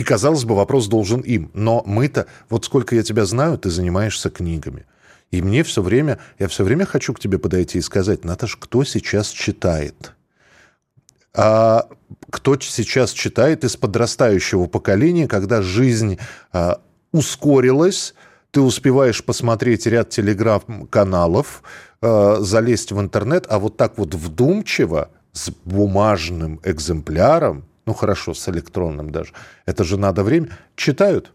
И, 0.00 0.02
казалось 0.02 0.44
бы, 0.44 0.54
вопрос 0.54 0.86
должен 0.86 1.20
им. 1.20 1.50
Но 1.52 1.82
мы-то, 1.84 2.26
вот 2.48 2.64
сколько 2.64 2.96
я 2.96 3.02
тебя 3.02 3.26
знаю, 3.26 3.58
ты 3.58 3.68
занимаешься 3.68 4.30
книгами. 4.30 4.86
И 5.30 5.42
мне 5.42 5.62
все 5.62 5.82
время, 5.82 6.18
я 6.38 6.48
все 6.48 6.64
время 6.64 6.86
хочу 6.86 7.12
к 7.12 7.20
тебе 7.20 7.38
подойти 7.38 7.76
и 7.76 7.82
сказать, 7.82 8.24
Наташ, 8.24 8.56
кто 8.56 8.82
сейчас 8.82 9.28
читает? 9.28 10.12
А 11.34 11.86
кто 12.30 12.58
сейчас 12.58 13.12
читает 13.12 13.62
из 13.62 13.76
подрастающего 13.76 14.68
поколения, 14.68 15.28
когда 15.28 15.60
жизнь 15.60 16.18
а, 16.50 16.80
ускорилась, 17.12 18.14
ты 18.52 18.62
успеваешь 18.62 19.22
посмотреть 19.22 19.84
ряд 19.86 20.08
телеграм-каналов, 20.08 21.62
а, 22.00 22.38
залезть 22.40 22.92
в 22.92 23.00
интернет, 23.02 23.44
а 23.50 23.58
вот 23.58 23.76
так 23.76 23.98
вот 23.98 24.14
вдумчиво, 24.14 25.10
с 25.32 25.50
бумажным 25.66 26.58
экземпляром, 26.64 27.66
ну 27.90 27.94
хорошо, 27.94 28.34
с 28.34 28.48
электронным 28.48 29.10
даже, 29.10 29.32
это 29.66 29.82
же 29.82 29.96
надо 29.96 30.22
время, 30.22 30.56
читают. 30.76 31.32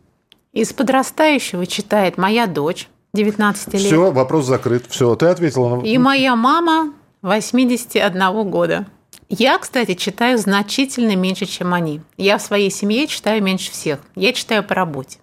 Из 0.54 0.72
подрастающего 0.72 1.66
читает 1.68 2.18
моя 2.18 2.48
дочь, 2.48 2.88
19 3.14 3.74
лет. 3.74 3.82
Все, 3.82 4.10
вопрос 4.10 4.46
закрыт. 4.46 4.86
Все, 4.88 5.16
ты 5.16 5.26
ответила. 5.26 5.84
И 5.84 5.98
моя 5.98 6.38
мама 6.38 6.94
81 7.24 8.50
года. 8.50 8.86
Я, 9.28 9.58
кстати, 9.58 9.96
читаю 9.96 10.38
значительно 10.38 11.18
меньше, 11.18 11.46
чем 11.46 11.74
они. 11.74 12.00
Я 12.16 12.38
в 12.38 12.42
своей 12.42 12.72
семье 12.72 13.06
читаю 13.08 13.44
меньше 13.44 13.72
всех. 13.72 14.00
Я 14.16 14.32
читаю 14.32 14.64
по 14.64 14.76
работе. 14.76 15.20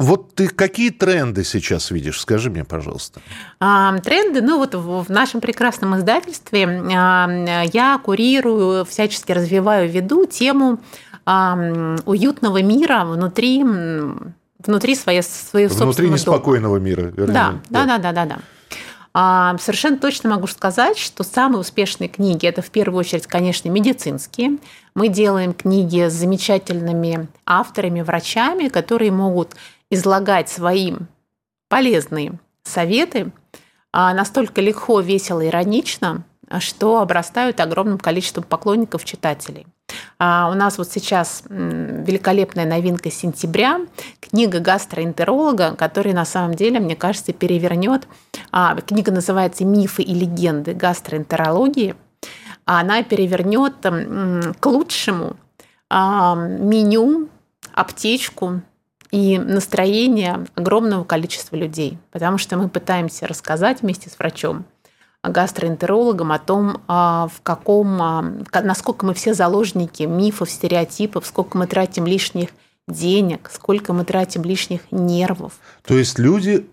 Вот 0.00 0.34
ты 0.34 0.48
какие 0.48 0.88
тренды 0.88 1.44
сейчас 1.44 1.90
видишь? 1.90 2.18
Скажи 2.20 2.48
мне, 2.48 2.64
пожалуйста. 2.64 3.20
А, 3.60 3.98
тренды, 3.98 4.40
ну 4.40 4.56
вот 4.56 4.74
в 4.74 5.10
нашем 5.10 5.42
прекрасном 5.42 5.94
издательстве 5.98 6.82
я 6.90 8.00
курирую, 8.02 8.86
всячески 8.86 9.30
развиваю, 9.30 9.90
веду 9.90 10.24
тему 10.24 10.80
уютного 11.26 12.62
мира 12.62 13.04
внутри 13.04 13.62
внутри 14.66 14.94
своей, 14.94 15.22
своей 15.22 15.66
Внутри 15.68 16.08
неспокойного 16.08 16.76
дома. 16.76 16.86
мира. 16.86 17.02
Вернее. 17.16 17.32
Да, 17.32 17.54
да, 17.68 17.84
да, 17.84 17.98
да, 17.98 18.12
да, 18.12 18.24
да. 18.24 18.38
А, 19.12 19.56
совершенно 19.58 19.98
точно 19.98 20.30
могу 20.30 20.46
сказать, 20.46 20.96
что 20.96 21.24
самые 21.24 21.60
успешные 21.60 22.08
книги 22.08 22.46
это 22.46 22.62
в 22.62 22.70
первую 22.70 23.00
очередь, 23.00 23.26
конечно, 23.26 23.68
медицинские. 23.68 24.58
Мы 24.94 25.08
делаем 25.08 25.52
книги 25.52 26.08
с 26.08 26.12
замечательными 26.12 27.28
авторами, 27.44 28.02
врачами, 28.02 28.68
которые 28.68 29.10
могут 29.10 29.56
излагать 29.90 30.48
своим 30.48 31.08
полезные 31.68 32.38
советы 32.62 33.32
а, 33.92 34.14
настолько 34.14 34.60
легко, 34.60 35.00
весело, 35.00 35.46
иронично, 35.46 36.24
что 36.58 37.00
обрастают 37.00 37.60
огромным 37.60 37.98
количеством 37.98 38.44
поклонников, 38.44 39.04
читателей. 39.04 39.66
А 40.18 40.48
у 40.50 40.54
нас 40.54 40.78
вот 40.78 40.88
сейчас 40.88 41.42
великолепная 41.48 42.66
новинка 42.66 43.10
сентября, 43.10 43.80
книга 44.20 44.60
гастроэнтеролога, 44.60 45.74
которая 45.74 46.14
на 46.14 46.24
самом 46.24 46.54
деле, 46.54 46.78
мне 46.78 46.94
кажется, 46.94 47.32
перевернет. 47.32 48.06
А, 48.52 48.76
книга 48.76 49.10
называется 49.10 49.64
«Мифы 49.64 50.02
и 50.02 50.14
легенды 50.14 50.74
гастроэнтерологии». 50.74 51.96
Она 52.64 53.02
перевернет 53.02 53.74
к 53.80 54.66
лучшему 54.66 55.36
меню, 55.90 57.28
аптечку 57.72 58.62
и 59.10 59.38
настроение 59.38 60.46
огромного 60.54 61.04
количества 61.04 61.56
людей, 61.56 61.98
потому 62.12 62.38
что 62.38 62.56
мы 62.56 62.68
пытаемся 62.68 63.26
рассказать 63.26 63.82
вместе 63.82 64.08
с 64.08 64.18
врачом, 64.18 64.64
гастроэнтерологом 65.22 66.32
о 66.32 66.38
том, 66.38 66.80
а, 66.88 67.28
в 67.28 67.42
каком, 67.42 68.00
а, 68.00 68.24
насколько 68.62 69.04
мы 69.04 69.14
все 69.14 69.34
заложники 69.34 70.04
мифов, 70.04 70.50
стереотипов, 70.50 71.26
сколько 71.26 71.58
мы 71.58 71.66
тратим 71.66 72.06
лишних 72.06 72.50
денег, 72.88 73.50
сколько 73.52 73.92
мы 73.92 74.04
тратим 74.04 74.42
лишних 74.42 74.80
нервов. 74.90 75.54
То 75.84 75.98
есть 75.98 76.18
люди 76.18 76.66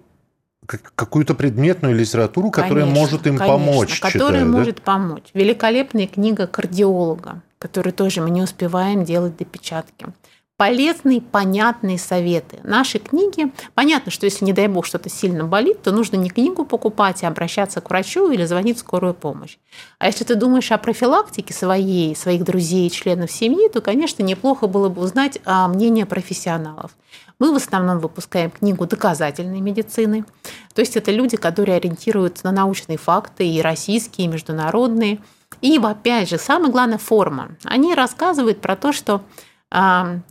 какую-то 0.95 1.33
предметную 1.33 1.95
литературу, 1.95 2.51
которая 2.51 2.83
конечно, 2.83 3.01
может 3.01 3.27
им 3.27 3.37
конечно, 3.37 3.57
помочь. 3.57 3.99
Которая 3.99 4.41
читают, 4.41 4.47
может 4.49 4.75
да? 4.77 4.81
помочь. 4.83 5.23
Великолепная 5.33 6.07
книга 6.07 6.45
кардиолога, 6.47 7.41
которую 7.57 7.93
тоже 7.93 8.21
мы 8.21 8.29
не 8.29 8.41
успеваем 8.41 9.05
делать 9.05 9.37
до 9.37 9.45
печатки 9.45 10.07
полезные, 10.57 11.21
понятные 11.21 11.99
советы. 11.99 12.59
Наши 12.63 12.97
книги, 12.97 13.51
понятно, 13.75 14.11
что 14.11 14.25
если, 14.25 14.43
не 14.43 14.53
дай 14.53 14.67
бог, 14.67 14.87
что-то 14.87 15.07
сильно 15.07 15.43
болит, 15.43 15.83
то 15.83 15.91
нужно 15.91 16.15
не 16.15 16.31
книгу 16.31 16.65
покупать, 16.65 17.23
а 17.23 17.27
обращаться 17.27 17.79
к 17.79 17.89
врачу 17.89 18.31
или 18.31 18.43
звонить 18.43 18.77
в 18.77 18.79
скорую 18.79 19.13
помощь. 19.13 19.57
А 19.99 20.07
если 20.07 20.23
ты 20.23 20.33
думаешь 20.33 20.71
о 20.71 20.79
профилактике 20.79 21.53
своей, 21.53 22.15
своих 22.15 22.43
друзей, 22.43 22.89
членов 22.89 23.31
семьи, 23.31 23.69
то, 23.69 23.81
конечно, 23.81 24.23
неплохо 24.23 24.65
было 24.65 24.89
бы 24.89 25.01
узнать 25.03 25.39
а, 25.45 25.67
мнение 25.67 26.07
профессионалов. 26.07 26.91
Мы 27.37 27.53
в 27.53 27.55
основном 27.55 27.99
выпускаем 27.99 28.49
книгу 28.49 28.87
доказательной 28.87 29.61
медицины. 29.61 30.25
То 30.73 30.81
есть 30.81 30.97
это 30.97 31.11
люди, 31.11 31.37
которые 31.37 31.77
ориентируются 31.77 32.45
на 32.45 32.51
научные 32.51 32.97
факты, 32.97 33.47
и 33.47 33.61
российские, 33.61 34.25
и 34.25 34.31
международные. 34.31 35.19
И, 35.61 35.77
опять 35.77 36.29
же, 36.29 36.39
самое 36.39 36.71
главное, 36.71 36.97
форма. 36.97 37.49
Они 37.63 37.93
рассказывают 37.93 38.59
про 38.59 38.75
то, 38.75 38.91
что 38.91 39.21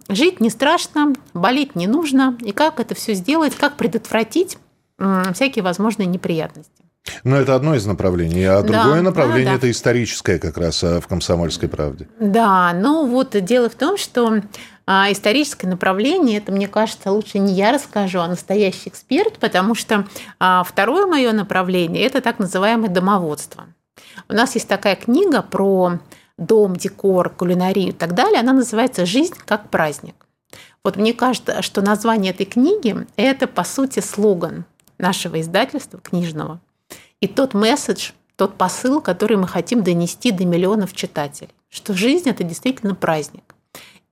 жить 0.08 0.40
не 0.40 0.50
страшно, 0.50 1.12
болеть 1.34 1.76
не 1.76 1.86
нужно, 1.86 2.36
и 2.40 2.52
как 2.52 2.80
это 2.80 2.94
все 2.94 3.14
сделать, 3.14 3.54
как 3.54 3.76
предотвратить 3.76 4.58
всякие 5.34 5.62
возможные 5.62 6.06
неприятности. 6.06 6.72
Но 7.24 7.36
это 7.36 7.54
одно 7.54 7.74
из 7.74 7.86
направлений, 7.86 8.44
а 8.44 8.62
да, 8.62 8.82
другое 8.82 9.02
направление 9.02 9.44
да, 9.44 9.50
да. 9.52 9.56
это 9.58 9.70
историческое 9.70 10.38
как 10.38 10.56
раз 10.56 10.82
а, 10.82 11.00
в 11.00 11.06
«Комсомольской 11.06 11.68
правде». 11.68 12.08
Да, 12.20 12.72
ну 12.74 13.06
вот 13.06 13.36
дело 13.44 13.68
в 13.68 13.74
том, 13.74 13.96
что 13.96 14.40
А 14.88 15.10
историческое 15.10 15.66
направление, 15.66 16.38
это, 16.38 16.52
мне 16.52 16.68
кажется, 16.68 17.10
лучше 17.10 17.40
не 17.40 17.52
я 17.54 17.72
расскажу, 17.72 18.20
а 18.20 18.28
настоящий 18.28 18.88
эксперт, 18.88 19.38
потому 19.38 19.74
что 19.74 20.06
а, 20.38 20.62
второе 20.62 21.06
мое 21.06 21.32
направление– 21.32 22.04
это 22.06 22.20
так 22.20 22.38
называемое 22.38 22.88
домоводство. 22.88 23.64
У 24.28 24.32
нас 24.32 24.54
есть 24.54 24.68
такая 24.68 24.94
книга 24.94 25.42
про 25.42 25.98
дом, 26.38 26.76
декор, 26.76 27.30
кулинарию 27.30 27.88
и 27.88 27.92
так 27.92 28.14
далее. 28.14 28.40
Она 28.40 28.52
называется 28.52 29.06
«Жизнь 29.06 29.34
как 29.44 29.70
праздник». 29.70 30.14
Вот 30.84 30.96
мне 30.96 31.12
кажется, 31.12 31.62
что 31.62 31.82
название 31.82 32.32
этой 32.32 32.46
книги– 32.46 33.06
это, 33.16 33.46
по 33.46 33.64
сути, 33.64 34.00
слоган 34.00 34.64
нашего 34.98 35.40
издательства 35.40 35.98
книжного. 35.98 36.60
И 37.20 37.26
тот 37.26 37.54
месседж, 37.54 38.12
тот 38.36 38.56
посыл, 38.56 39.00
который 39.00 39.36
мы 39.36 39.48
хотим 39.48 39.82
донести 39.82 40.30
до 40.30 40.44
миллионов 40.44 40.92
читателей, 40.92 41.50
что 41.68 41.94
жизнь– 41.94 42.28
это 42.30 42.44
действительно 42.44 42.94
праздник. 42.94 43.54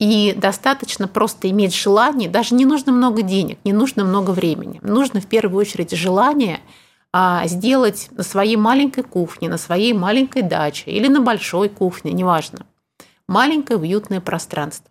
И 0.00 0.35
достаточно 0.37 1.07
просто 1.07 1.49
иметь 1.50 1.75
желание, 1.75 2.28
даже 2.28 2.54
не 2.54 2.64
нужно 2.64 2.90
много 2.90 3.23
денег, 3.23 3.59
не 3.64 3.73
нужно 3.73 4.04
много 4.04 4.33
времени. 4.33 4.81
Нужно 4.83 5.21
в 5.21 5.26
первую 5.26 5.61
очередь 5.61 5.93
желание 5.93 6.61
а, 7.16 7.47
сделать 7.47 8.09
на 8.11 8.25
своей 8.25 8.56
маленькой 8.56 9.04
кухне, 9.04 9.49
на 9.49 9.56
своей 9.56 9.92
маленькой 9.92 10.42
даче 10.42 10.90
или 10.90 11.06
на 11.06 11.21
большой 11.21 11.68
кухне, 11.68 12.11
неважно, 12.11 12.66
маленькое 13.28 13.78
уютное 13.78 14.21
пространство. 14.21 14.90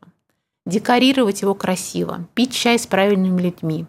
Декорировать 0.65 1.41
его 1.41 1.53
красиво, 1.53 2.25
пить 2.33 2.53
чай 2.53 2.79
с 2.79 2.87
правильными 2.87 3.41
людьми, 3.41 3.87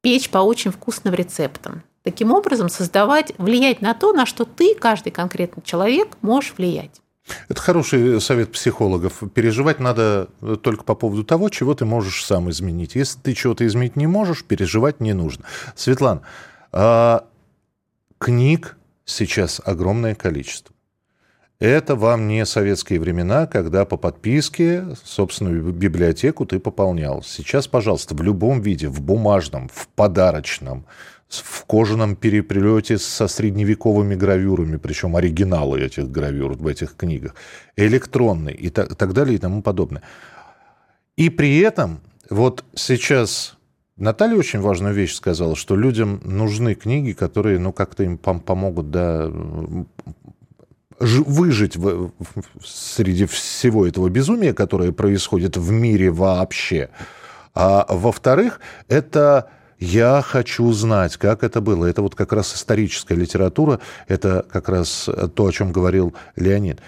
печь 0.00 0.30
по 0.30 0.38
очень 0.38 0.70
вкусным 0.70 1.12
рецептам. 1.12 1.82
Таким 2.02 2.32
образом, 2.32 2.70
создавать, 2.70 3.34
влиять 3.36 3.82
на 3.82 3.92
то, 3.92 4.14
на 4.14 4.24
что 4.24 4.46
ты, 4.46 4.74
каждый 4.74 5.10
конкретный 5.10 5.62
человек, 5.62 6.16
можешь 6.22 6.54
влиять. 6.56 7.02
Это 7.50 7.60
хороший 7.60 8.18
совет 8.22 8.50
психологов. 8.50 9.22
Переживать 9.34 9.78
надо 9.78 10.28
только 10.62 10.84
по 10.84 10.94
поводу 10.94 11.22
того, 11.22 11.50
чего 11.50 11.74
ты 11.74 11.84
можешь 11.84 12.24
сам 12.24 12.48
изменить. 12.48 12.94
Если 12.94 13.20
ты 13.20 13.34
чего-то 13.34 13.66
изменить 13.66 13.96
не 13.96 14.06
можешь, 14.06 14.42
переживать 14.42 15.00
не 15.00 15.12
нужно. 15.12 15.44
Светлана, 15.76 16.22
а 16.72 17.26
книг 18.24 18.78
сейчас 19.04 19.60
огромное 19.62 20.14
количество. 20.14 20.74
Это 21.58 21.94
вам 21.94 22.26
не 22.26 22.46
советские 22.46 22.98
времена, 22.98 23.46
когда 23.46 23.84
по 23.84 23.98
подписке 23.98 24.86
собственную 25.04 25.62
библиотеку 25.74 26.46
ты 26.46 26.58
пополнял. 26.58 27.22
Сейчас, 27.22 27.68
пожалуйста, 27.68 28.14
в 28.14 28.22
любом 28.22 28.62
виде, 28.62 28.88
в 28.88 29.02
бумажном, 29.02 29.68
в 29.68 29.88
подарочном, 29.88 30.86
в 31.28 31.66
кожаном 31.66 32.16
переплете 32.16 32.96
со 32.96 33.28
средневековыми 33.28 34.14
гравюрами, 34.14 34.78
причем 34.78 35.16
оригиналы 35.16 35.82
этих 35.82 36.10
гравюр 36.10 36.54
в 36.54 36.66
этих 36.66 36.96
книгах, 36.96 37.34
электронный 37.76 38.54
и 38.54 38.70
так, 38.70 38.96
так 38.96 39.12
далее 39.12 39.34
и 39.34 39.38
тому 39.38 39.60
подобное. 39.60 40.02
И 41.18 41.28
при 41.28 41.58
этом 41.58 42.00
вот 42.30 42.64
сейчас 42.74 43.58
Наталья 43.96 44.36
очень 44.36 44.60
важную 44.60 44.92
вещь 44.92 45.14
сказала, 45.14 45.54
что 45.54 45.76
людям 45.76 46.20
нужны 46.24 46.74
книги, 46.74 47.12
которые, 47.12 47.58
ну, 47.58 47.72
как-то 47.72 48.02
им 48.02 48.18
помогут, 48.18 48.90
да, 48.90 49.30
выжить 50.98 51.76
в, 51.76 52.12
среди 52.64 53.26
всего 53.26 53.86
этого 53.86 54.08
безумия, 54.08 54.52
которое 54.52 54.92
происходит 54.92 55.56
в 55.56 55.70
мире 55.70 56.10
вообще. 56.10 56.90
А 57.54 57.86
во-вторых, 57.88 58.60
это 58.88 59.50
я 59.78 60.22
хочу 60.22 60.72
знать, 60.72 61.16
как 61.16 61.44
это 61.44 61.60
было. 61.60 61.86
Это 61.86 62.02
вот 62.02 62.14
как 62.14 62.32
раз 62.32 62.54
историческая 62.54 63.14
литература, 63.14 63.80
это 64.08 64.44
как 64.50 64.68
раз 64.68 65.08
то, 65.34 65.46
о 65.46 65.52
чем 65.52 65.72
говорил 65.72 66.14
Леонид. 66.36 66.80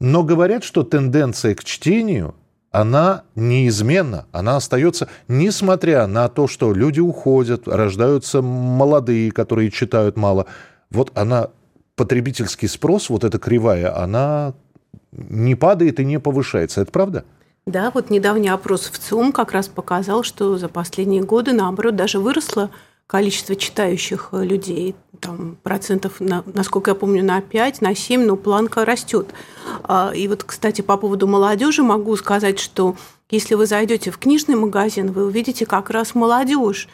Но 0.00 0.22
говорят, 0.22 0.64
что 0.64 0.82
тенденция 0.82 1.54
к 1.54 1.64
чтению, 1.64 2.34
она 2.76 3.22
неизменна, 3.34 4.26
она 4.32 4.56
остается, 4.56 5.08
несмотря 5.28 6.06
на 6.06 6.28
то, 6.28 6.46
что 6.46 6.74
люди 6.74 7.00
уходят, 7.00 7.66
рождаются 7.66 8.42
молодые, 8.42 9.32
которые 9.32 9.70
читают 9.70 10.18
мало. 10.18 10.44
Вот 10.90 11.10
она, 11.14 11.48
потребительский 11.94 12.68
спрос, 12.68 13.08
вот 13.08 13.24
эта 13.24 13.38
кривая, 13.38 13.98
она 13.98 14.52
не 15.10 15.54
падает 15.54 16.00
и 16.00 16.04
не 16.04 16.20
повышается. 16.20 16.82
Это 16.82 16.92
правда? 16.92 17.24
Да, 17.66 17.90
вот 17.94 18.10
недавний 18.10 18.50
опрос 18.50 18.90
в 18.90 18.98
ЦИОМ 18.98 19.32
как 19.32 19.52
раз 19.52 19.68
показал, 19.68 20.22
что 20.22 20.58
за 20.58 20.68
последние 20.68 21.22
годы, 21.22 21.54
наоборот, 21.54 21.96
даже 21.96 22.18
выросло 22.18 22.68
количество 23.06 23.56
читающих 23.56 24.30
э, 24.32 24.44
людей. 24.44 24.94
Там 25.20 25.56
процентов, 25.62 26.20
на, 26.20 26.44
насколько 26.46 26.90
я 26.90 26.94
помню, 26.94 27.24
на 27.24 27.40
5, 27.40 27.80
на 27.80 27.94
7, 27.94 28.24
но 28.24 28.36
планка 28.36 28.84
растет. 28.84 29.28
А, 29.84 30.12
и 30.14 30.28
вот, 30.28 30.44
кстати, 30.44 30.82
по 30.82 30.96
поводу 30.96 31.26
молодежи 31.26 31.82
могу 31.82 32.16
сказать, 32.16 32.58
что 32.58 32.96
если 33.30 33.54
вы 33.54 33.66
зайдете 33.66 34.10
в 34.10 34.18
книжный 34.18 34.56
магазин, 34.56 35.12
вы 35.12 35.26
увидите 35.26 35.66
как 35.66 35.90
раз 35.90 36.14
молодежь 36.14 36.88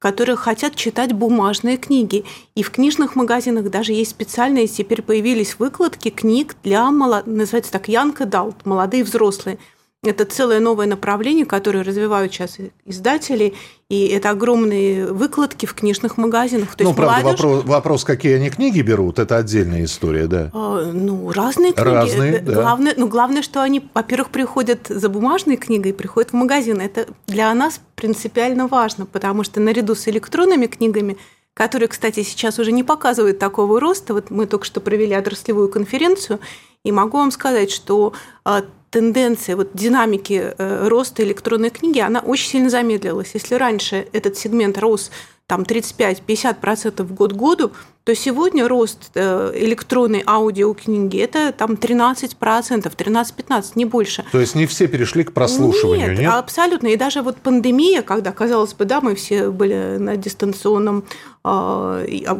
которые 0.00 0.36
хотят 0.36 0.76
читать 0.76 1.12
бумажные 1.12 1.76
книги. 1.76 2.24
И 2.54 2.62
в 2.62 2.70
книжных 2.70 3.16
магазинах 3.16 3.68
даже 3.68 3.92
есть 3.92 4.12
специальные, 4.12 4.68
теперь 4.68 5.02
появились 5.02 5.58
выкладки 5.58 6.10
книг 6.10 6.54
для, 6.62 6.88
называется 6.92 7.72
так, 7.72 7.88
young 7.88 8.16
adult, 8.16 8.54
молодые 8.64 9.02
взрослые– 9.02 9.58
это 10.04 10.24
целое 10.24 10.60
новое 10.60 10.86
направление, 10.86 11.44
которое 11.44 11.82
развивают 11.82 12.32
сейчас 12.32 12.58
издатели, 12.84 13.54
и 13.88 14.06
это 14.06 14.30
огромные 14.30 15.12
выкладки 15.12 15.66
в 15.66 15.74
книжных 15.74 16.16
магазинах. 16.16 16.76
То 16.76 16.84
ну, 16.84 16.94
правда, 16.94 17.22
молодежь... 17.22 17.40
вопрос, 17.40 17.64
вопрос, 17.64 18.04
какие 18.04 18.34
они 18.34 18.48
книги 18.50 18.80
берут, 18.80 19.18
это 19.18 19.36
отдельная 19.38 19.84
история, 19.84 20.28
да? 20.28 20.50
А, 20.54 20.92
ну, 20.92 21.32
разные 21.32 21.72
книги. 21.72 21.88
Разные, 21.88 22.38
да. 22.38 22.52
Главное, 22.52 22.94
ну, 22.96 23.08
главное, 23.08 23.42
что 23.42 23.60
они, 23.60 23.88
во-первых, 23.92 24.30
приходят 24.30 24.86
за 24.88 25.08
бумажной 25.08 25.56
книгой, 25.56 25.92
приходят 25.92 26.30
в 26.30 26.34
магазин. 26.34 26.80
Это 26.80 27.08
для 27.26 27.52
нас 27.52 27.80
принципиально 27.96 28.68
важно, 28.68 29.04
потому 29.04 29.42
что 29.42 29.58
наряду 29.58 29.96
с 29.96 30.06
электронными 30.08 30.66
книгами 30.66 31.16
которые, 31.54 31.88
кстати, 31.88 32.22
сейчас 32.22 32.60
уже 32.60 32.70
не 32.70 32.84
показывают 32.84 33.40
такого 33.40 33.80
роста. 33.80 34.14
Вот 34.14 34.30
мы 34.30 34.46
только 34.46 34.64
что 34.64 34.80
провели 34.80 35.12
отраслевую 35.12 35.68
конференцию, 35.68 36.38
и 36.84 36.92
могу 36.92 37.18
вам 37.18 37.32
сказать, 37.32 37.72
что 37.72 38.12
а, 38.44 38.62
тенденция 38.90 39.56
вот 39.56 39.70
динамики 39.74 40.54
э, 40.56 40.88
роста 40.88 41.22
электронной 41.22 41.70
книги, 41.70 42.00
она 42.00 42.20
очень 42.20 42.48
сильно 42.48 42.70
замедлилась. 42.70 43.30
Если 43.34 43.54
раньше 43.54 44.08
этот 44.12 44.36
сегмент 44.36 44.78
рос 44.78 45.10
там 45.46 45.62
35-50% 45.62 47.02
в 47.02 47.14
год 47.14 47.32
году, 47.32 47.72
то 48.04 48.14
сегодня 48.14 48.68
рост 48.68 49.10
э, 49.14 49.52
электронной 49.54 50.22
аудиокниги– 50.26 51.18
это 51.20 51.52
там 51.52 51.72
13%, 51.72 52.36
13-15%, 52.36 53.64
не 53.74 53.84
больше. 53.84 54.24
То 54.30 54.40
есть 54.40 54.54
не 54.54 54.66
все 54.66 54.88
перешли 54.88 55.24
к 55.24 55.32
прослушиванию, 55.32 56.10
нет? 56.10 56.18
Нет, 56.20 56.32
абсолютно. 56.32 56.88
И 56.88 56.96
даже 56.96 57.22
вот 57.22 57.38
пандемия, 57.38 58.02
когда, 58.02 58.32
казалось 58.32 58.74
бы, 58.74 58.84
да, 58.84 59.00
мы 59.00 59.14
все 59.14 59.50
были 59.50 59.96
на 59.98 60.16
дистанционном, 60.16 61.04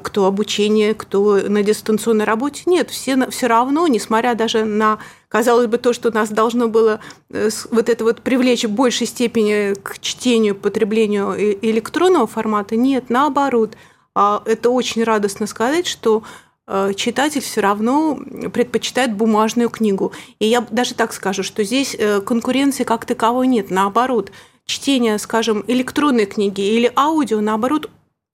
кто 0.03 0.27
обучение, 0.27 0.95
кто 0.95 1.41
на 1.49 1.63
дистанционной 1.63 2.25
работе, 2.25 2.65
нет, 2.67 2.91
все, 2.91 3.29
все 3.31 3.47
равно, 3.47 3.87
несмотря 3.87 4.35
даже 4.35 4.65
на 4.65 4.99
казалось 5.29 5.67
бы, 5.67 5.79
то, 5.79 5.93
что 5.93 6.11
нас 6.11 6.31
должно 6.31 6.69
было 6.69 7.01
э, 7.31 7.51
вот 7.71 7.89
это 7.89 8.05
вот 8.05 8.23
привлечь 8.23 8.65
в 8.65 8.71
большей 8.71 9.07
степени 9.07 9.75
к 9.75 9.99
чтению, 10.01 10.55
потреблению 10.55 11.35
электронного 11.39 12.27
формата, 12.27 12.77
нет, 12.77 13.11
наоборот. 13.11 13.77
А 14.15 14.43
это 14.47 14.71
очень 14.71 15.05
радостно 15.05 15.47
сказать, 15.47 15.87
что 15.87 16.23
э, 16.67 16.93
читатель 16.97 17.41
все 17.41 17.61
равно 17.61 18.19
предпочитает 18.53 19.15
бумажную 19.15 19.69
книгу. 19.69 20.13
И 20.39 20.47
я 20.47 20.67
даже 20.71 20.95
так 20.95 21.13
скажу, 21.13 21.43
что 21.43 21.63
здесь 21.63 21.95
э, 21.99 22.21
конкуренции 22.21 22.85
как 22.85 23.05
таковой 23.05 23.47
нет. 23.47 23.71
Наоборот, 23.71 24.33
чтение, 24.65 25.19
скажем, 25.19 25.65
электронной 25.69 26.27
книги 26.27 26.63
или 26.63 26.91
аудио, 26.97 27.41
наоборот, 27.41 27.91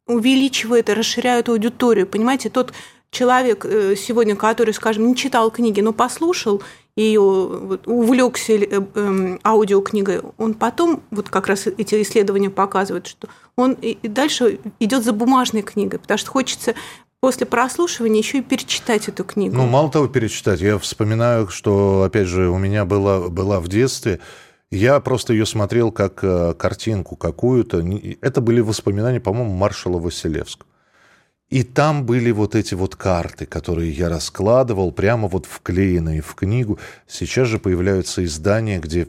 увеличивает 0.07 0.89
и 0.89 0.95
расширяет 0.95 1.49
аудиторию. 1.49 2.07
Понимаете, 2.07 2.51
тот 2.51 2.73
человек 3.11 3.65
сегодня, 3.65 4.37
который, 4.37 4.75
скажем, 4.75 5.07
не 5.07 5.17
читал 5.17 5.51
книги, 5.51 5.81
но 5.81 5.93
послушал 5.93 6.63
ее 6.97 7.21
увлекся 7.21 8.53
э, 8.53 8.81
эм, 8.95 9.41
аудиокнигой, 9.45 10.21
он 10.39 10.55
потом, 10.55 11.03
вот 11.11 11.29
как 11.29 11.49
раз 11.49 11.67
эти 11.67 12.01
исследования 12.03 12.51
показывают, 12.51 13.09
что 13.09 13.29
он 13.57 13.73
и 13.73 13.99
дальше 14.07 14.61
идет 14.79 15.05
за 15.05 15.13
бумажной 15.13 15.63
книгой, 15.63 15.99
потому 15.99 16.19
что 16.19 16.31
хочется 16.31 16.75
после 17.21 17.47
прослушивания 17.47 18.19
еще 18.19 18.39
и 18.39 18.43
перечитать 18.43 19.09
эту 19.09 19.25
книгу. 19.25 19.57
Ну, 19.57 19.67
мало 19.67 19.91
того, 19.91 20.07
перечитать. 20.09 20.61
Я 20.61 20.79
вспоминаю, 20.79 21.49
что, 21.49 22.03
опять 22.03 22.29
же, 22.29 22.49
у 22.49 22.59
меня 22.59 22.85
была, 22.85 23.29
была 23.29 23.61
в 23.61 23.69
детстве 23.69 24.21
я 24.75 25.01
просто 25.01 25.33
ее 25.33 25.47
смотрел 25.47 25.93
как 25.93 26.23
э, 26.23 26.55
картинку 26.55 27.17
какую-то. 27.17 27.85
Это 28.21 28.41
были 28.41 28.61
воспоминания, 28.61 29.21
по-моему, 29.21 29.55
маршала 29.55 29.99
Василевского. 29.99 30.69
И 31.51 31.63
там 31.63 32.05
были 32.05 32.31
вот 32.33 32.55
эти 32.55 32.75
вот 32.75 32.97
карты, 32.97 33.47
которые 33.47 33.91
я 33.93 34.09
раскладывал, 34.09 34.91
прямо 34.93 35.29
вот 35.29 35.47
вклеенные 35.47 36.21
в 36.21 36.35
книгу. 36.35 36.79
Сейчас 37.07 37.49
же 37.49 37.59
появляются 37.59 38.25
издания, 38.25 38.81
где 38.81 39.07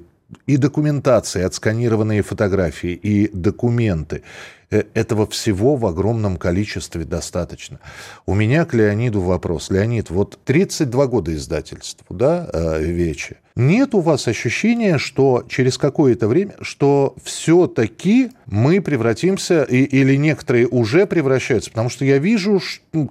и 0.48 0.58
документации, 0.58 1.44
отсканированные 1.44 2.22
фотографии, 2.22 2.92
и 2.92 3.30
документы. 3.34 4.24
Э, 4.70 4.84
этого 4.94 5.26
всего 5.28 5.76
в 5.76 5.86
огромном 5.86 6.38
количестве 6.38 7.06
достаточно. 7.06 7.80
У 8.26 8.34
меня 8.34 8.66
к 8.66 8.74
Леониду 8.74 9.22
вопрос. 9.22 9.70
Леонид, 9.70 10.10
вот 10.10 10.40
32 10.46 11.08
года 11.08 11.34
издательству, 11.34 12.16
да, 12.16 12.50
э, 12.54 12.84
Вече. 12.84 13.38
Нет 13.56 13.96
у 13.96 14.02
вас 14.02 14.28
ощущения, 14.28 14.98
что 14.98 15.46
через 15.48 15.78
какое-то 15.78 16.28
время, 16.28 16.56
что 16.62 17.16
все-таки 17.24 18.32
мы 18.46 18.82
превратимся, 18.82 19.64
и, 19.64 19.84
или 19.84 20.16
некоторые 20.16 20.68
уже 20.68 21.06
превращаются, 21.06 21.70
потому 21.70 21.90
что 21.90 22.04
я 22.04 22.18
вижу, 22.18 22.62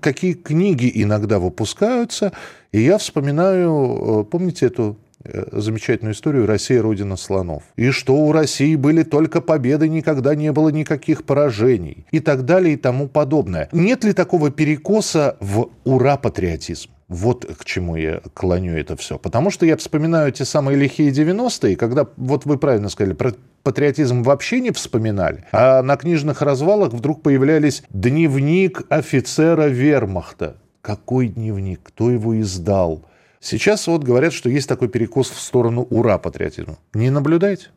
какие 0.01 0.35
книги 0.35 0.91
иногда 0.95 1.39
выпускаются, 1.39 2.33
и 2.73 2.81
я 2.83 2.99
вспоминаю, 2.99 4.21
э, 4.21 4.25
помните 4.25 4.67
эту 4.67 4.99
Э, 5.27 5.45
замечательную 5.53 6.13
историю 6.13 6.47
«Россия– 6.47 6.83
родина 6.83 7.17
слонов». 7.17 7.63
И 7.77 7.91
что 7.91 8.15
у 8.15 8.31
России 8.31 8.77
были 8.77 9.05
только 9.05 9.41
победы, 9.41 9.89
никогда 9.89 10.35
не 10.35 10.53
было 10.53 10.69
никаких 10.69 11.25
поражений. 11.25 12.07
И 12.11 12.21
так 12.21 12.45
далее 12.45 12.75
и 12.75 12.77
тому 12.77 13.09
подобное. 13.09 13.71
Нет 13.73 14.05
ли 14.05 14.13
такого 14.13 14.51
перекоса 14.51 15.39
в 15.41 15.71
ура-патриотизм? 15.85 16.91
Вот 17.15 17.45
к 17.45 17.65
чему 17.65 17.95
я 17.95 18.21
клоню 18.35 18.77
это 18.77 18.97
все. 18.97 19.19
Потому 19.19 19.53
что 19.53 19.65
я 19.65 19.77
вспоминаю 19.77 20.33
те 20.33 20.45
самые 20.45 20.77
лихие 20.77 21.13
90-е, 21.13 21.77
когда, 21.77 22.09
вот 22.17 22.45
вы 22.45 22.59
правильно 22.59 22.89
сказали, 22.89 23.15
про 23.15 23.35
патриотизм 23.63 24.25
вообще 24.25 24.59
не 24.59 24.73
вспоминали, 24.73 25.45
а 25.53 25.81
на 25.83 25.97
книжных 25.97 26.43
развалах 26.43 26.93
вдруг 26.93 27.23
появлялись 27.23 27.85
«Дневник 27.91 28.83
офицера 28.89 29.69
вермахта». 29.69 30.57
Какой 30.83 31.29
дневник? 31.29 31.81
Кто 31.85 32.11
его 32.11 32.41
издал? 32.41 33.05
Сейчас 33.39 33.87
вот 33.87 34.03
говорят, 34.03 34.33
что 34.33 34.51
есть 34.51 34.69
такой 34.69 34.89
перекос 34.89 35.31
в 35.31 35.41
сторону 35.41 35.83
ура 35.83 36.19
патриотизма. 36.19 36.79
Не 36.95 37.11
наблюдаете? 37.11 37.69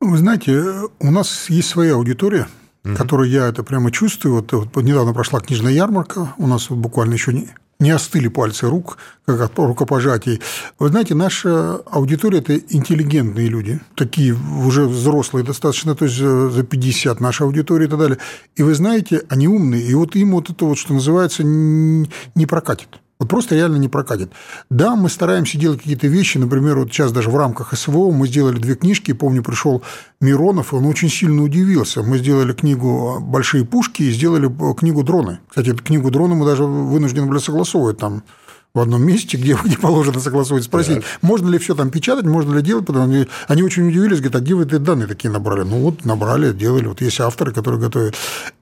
Вы 0.00 0.16
знаете, 0.16 0.58
у 1.00 1.10
нас 1.10 1.50
есть 1.50 1.68
своя 1.68 1.96
аудитория, 1.96 2.48
угу. 2.82 2.96
которую 2.96 3.28
я 3.28 3.46
это 3.46 3.62
прямо 3.62 3.92
чувствую. 3.92 4.36
Вот, 4.36 4.52
вот 4.52 4.82
недавно 4.82 5.12
прошла 5.12 5.40
книжная 5.40 5.72
ярмарка, 5.72 6.32
у 6.38 6.46
нас 6.46 6.70
вот 6.70 6.78
буквально 6.78 7.12
еще 7.12 7.34
не, 7.34 7.48
не 7.80 7.90
остыли 7.90 8.28
пальцы 8.28 8.68
рук, 8.68 8.98
как 9.26 9.40
от 9.40 9.58
рукопожатий. 9.58 10.40
Вы 10.78 10.88
знаете, 10.88 11.14
наша 11.14 11.76
аудитория– 11.86 12.38
это 12.40 12.56
интеллигентные 12.56 13.48
люди, 13.48 13.80
такие 13.96 14.34
уже 14.34 14.86
взрослые 14.86 15.44
достаточно, 15.44 15.94
то 15.94 16.04
есть 16.04 16.18
за 16.18 16.62
50 16.62 17.20
наша 17.20 17.44
аудитория 17.44 17.86
и 17.86 17.88
так 17.88 17.98
далее. 17.98 18.18
И 18.54 18.62
вы 18.62 18.74
знаете, 18.74 19.22
они 19.28 19.48
умные, 19.48 19.82
и 19.82 19.94
вот 19.94 20.14
им 20.14 20.32
вот 20.32 20.50
это 20.50 20.64
вот, 20.64 20.78
что 20.78 20.94
называется, 20.94 21.42
не 21.42 22.46
прокатит. 22.46 23.00
Вот 23.20 23.28
просто 23.28 23.54
реально 23.54 23.76
не 23.76 23.88
прокатит. 23.88 24.32
Да, 24.70 24.96
мы 24.96 25.10
стараемся 25.10 25.58
делать 25.58 25.80
какие-то 25.80 26.06
вещи. 26.06 26.38
Например, 26.38 26.78
вот 26.78 26.88
сейчас 26.88 27.12
даже 27.12 27.28
в 27.28 27.36
рамках 27.36 27.76
СВО 27.76 28.10
мы 28.10 28.26
сделали 28.26 28.58
две 28.58 28.74
книжки. 28.74 29.12
Помню, 29.12 29.42
пришел 29.42 29.82
Миронов, 30.22 30.72
и 30.72 30.76
он 30.76 30.86
очень 30.86 31.10
сильно 31.10 31.42
удивился. 31.42 32.02
Мы 32.02 32.16
сделали 32.16 32.54
книгу 32.54 33.18
«Большие 33.20 33.66
пушки» 33.66 34.04
и 34.04 34.10
сделали 34.10 34.50
книгу 34.74 35.02
«Дроны». 35.04 35.38
Кстати, 35.48 35.68
эту 35.68 35.84
книгу 35.84 36.10
«Дроны» 36.10 36.34
мы 36.34 36.46
даже 36.46 36.64
вынуждены 36.64 37.26
были 37.26 37.38
согласовывать 37.38 37.98
там 37.98 38.22
в 38.72 38.78
одном 38.78 39.02
месте, 39.02 39.36
где, 39.36 39.56
где 39.64 39.76
положено 39.76 40.20
согласовать, 40.20 40.64
спросить, 40.64 40.96
так. 40.96 41.22
можно 41.22 41.48
ли 41.48 41.58
все 41.58 41.74
там 41.74 41.90
печатать, 41.90 42.24
можно 42.24 42.54
ли 42.54 42.62
делать, 42.62 42.86
потому 42.86 43.12
что 43.12 43.26
они 43.48 43.62
очень 43.62 43.88
удивились, 43.88 44.18
говорят, 44.18 44.36
а 44.36 44.40
где 44.40 44.54
вы 44.54 44.64
эти 44.64 44.76
данные 44.76 45.08
такие 45.08 45.30
набрали? 45.30 45.62
Ну 45.62 45.80
вот 45.80 46.04
набрали, 46.04 46.52
делали, 46.52 46.86
вот 46.86 47.00
есть 47.00 47.20
авторы, 47.20 47.52
которые 47.52 47.80
готовят. 47.80 48.14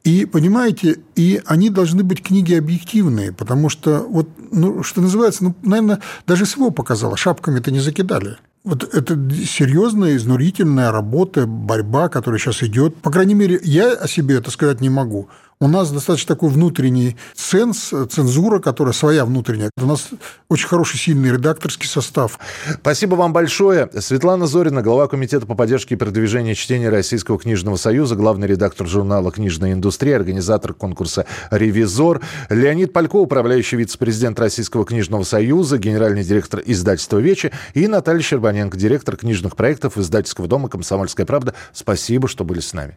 И 0.05 0.25
понимаете, 0.25 0.99
и 1.15 1.43
они 1.47 1.71
должны 1.71 2.03
быть 2.03 2.23
книги 2.23 2.55
объективные, 2.55 3.33
потому 3.33 3.69
что 3.69 3.99
вот, 4.09 4.29
ну, 4.51 4.83
что 4.83 5.01
называется, 5.01 5.45
ну, 5.45 5.55
наверное, 5.63 6.01
даже 6.27 6.47
СВО 6.47 6.71
показало, 6.71 7.17
шапками-то 7.17 7.71
не 7.71 7.81
закидали. 7.81 8.39
Вот 8.65 8.83
это 8.83 9.15
серьезная, 9.47 10.17
изнурительная 10.17 10.91
работа, 10.91 11.47
борьба, 11.47 12.09
которая 12.09 12.39
сейчас 12.39 12.63
идет. 12.63 12.97
По 12.97 13.11
крайней 13.11 13.35
мере, 13.35 13.59
я 13.63 13.93
о 13.93 14.09
себе 14.09 14.37
это 14.37 14.51
сказать 14.51 14.81
не 14.81 14.91
могу 14.91 15.29
у 15.61 15.69
нас 15.69 15.91
достаточно 15.91 16.35
такой 16.35 16.51
внутренний 16.51 17.17
ценз, 17.35 17.93
цензура, 18.11 18.61
которая 18.61 18.93
своя 18.93 19.25
внутренняя. 19.25 19.71
У 19.77 19.87
нас 19.87 20.09
очень 20.49 20.69
хороший, 20.69 20.99
сильный 20.99 21.31
редакторский 21.31 21.89
состав. 21.89 22.39
Спасибо 22.81 23.17
вам 23.17 23.33
большое. 23.33 23.89
Светлана 23.99 24.47
Зорина, 24.47 24.83
глава 24.83 25.09
Комитета 25.09 25.47
по 25.47 25.55
поддержке 25.55 25.95
и 25.95 25.99
продвижению 25.99 26.55
чтения 26.55 26.89
Российского 26.89 27.39
книжного 27.39 27.77
союза, 27.77 28.15
главный 28.15 28.47
редактор 28.47 28.87
журнала 28.87 29.33
«Книжная 29.33 29.73
индустрия», 29.73 30.17
организатор 30.17 30.75
конкурса 30.75 31.27
«Ревизор». 31.51 32.21
Леонид 32.51 32.93
Палько, 32.93 33.17
управляющий 33.17 33.77
вице-президент 33.77 34.39
Российского 34.39 34.85
книжного 34.85 35.25
союза, 35.25 35.79
генеральный 35.79 36.23
директор 36.23 36.63
издательства 36.65 37.19
«Вечи» 37.19 37.53
и 37.75 37.89
Наталья 37.89 38.23
Щербаненко, 38.23 38.77
директор 38.77 39.17
книжных 39.17 39.57
проектов 39.57 39.99
издательского 39.99 40.47
дома 40.47 40.69
«Комсомольская 40.69 41.27
правда». 41.27 41.55
Спасибо, 41.73 42.29
что 42.29 42.45
были 42.45 42.61
с 42.61 42.73
нами. 42.73 42.97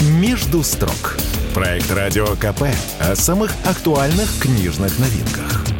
«Между 0.00 0.62
строк». 0.62 1.18
Проект 1.52 1.90
«Радио 1.90 2.26
КП» 2.36 2.62
о 3.00 3.14
самых 3.14 3.52
актуальных 3.66 4.38
книжных 4.38 4.98
новинках. 4.98 5.79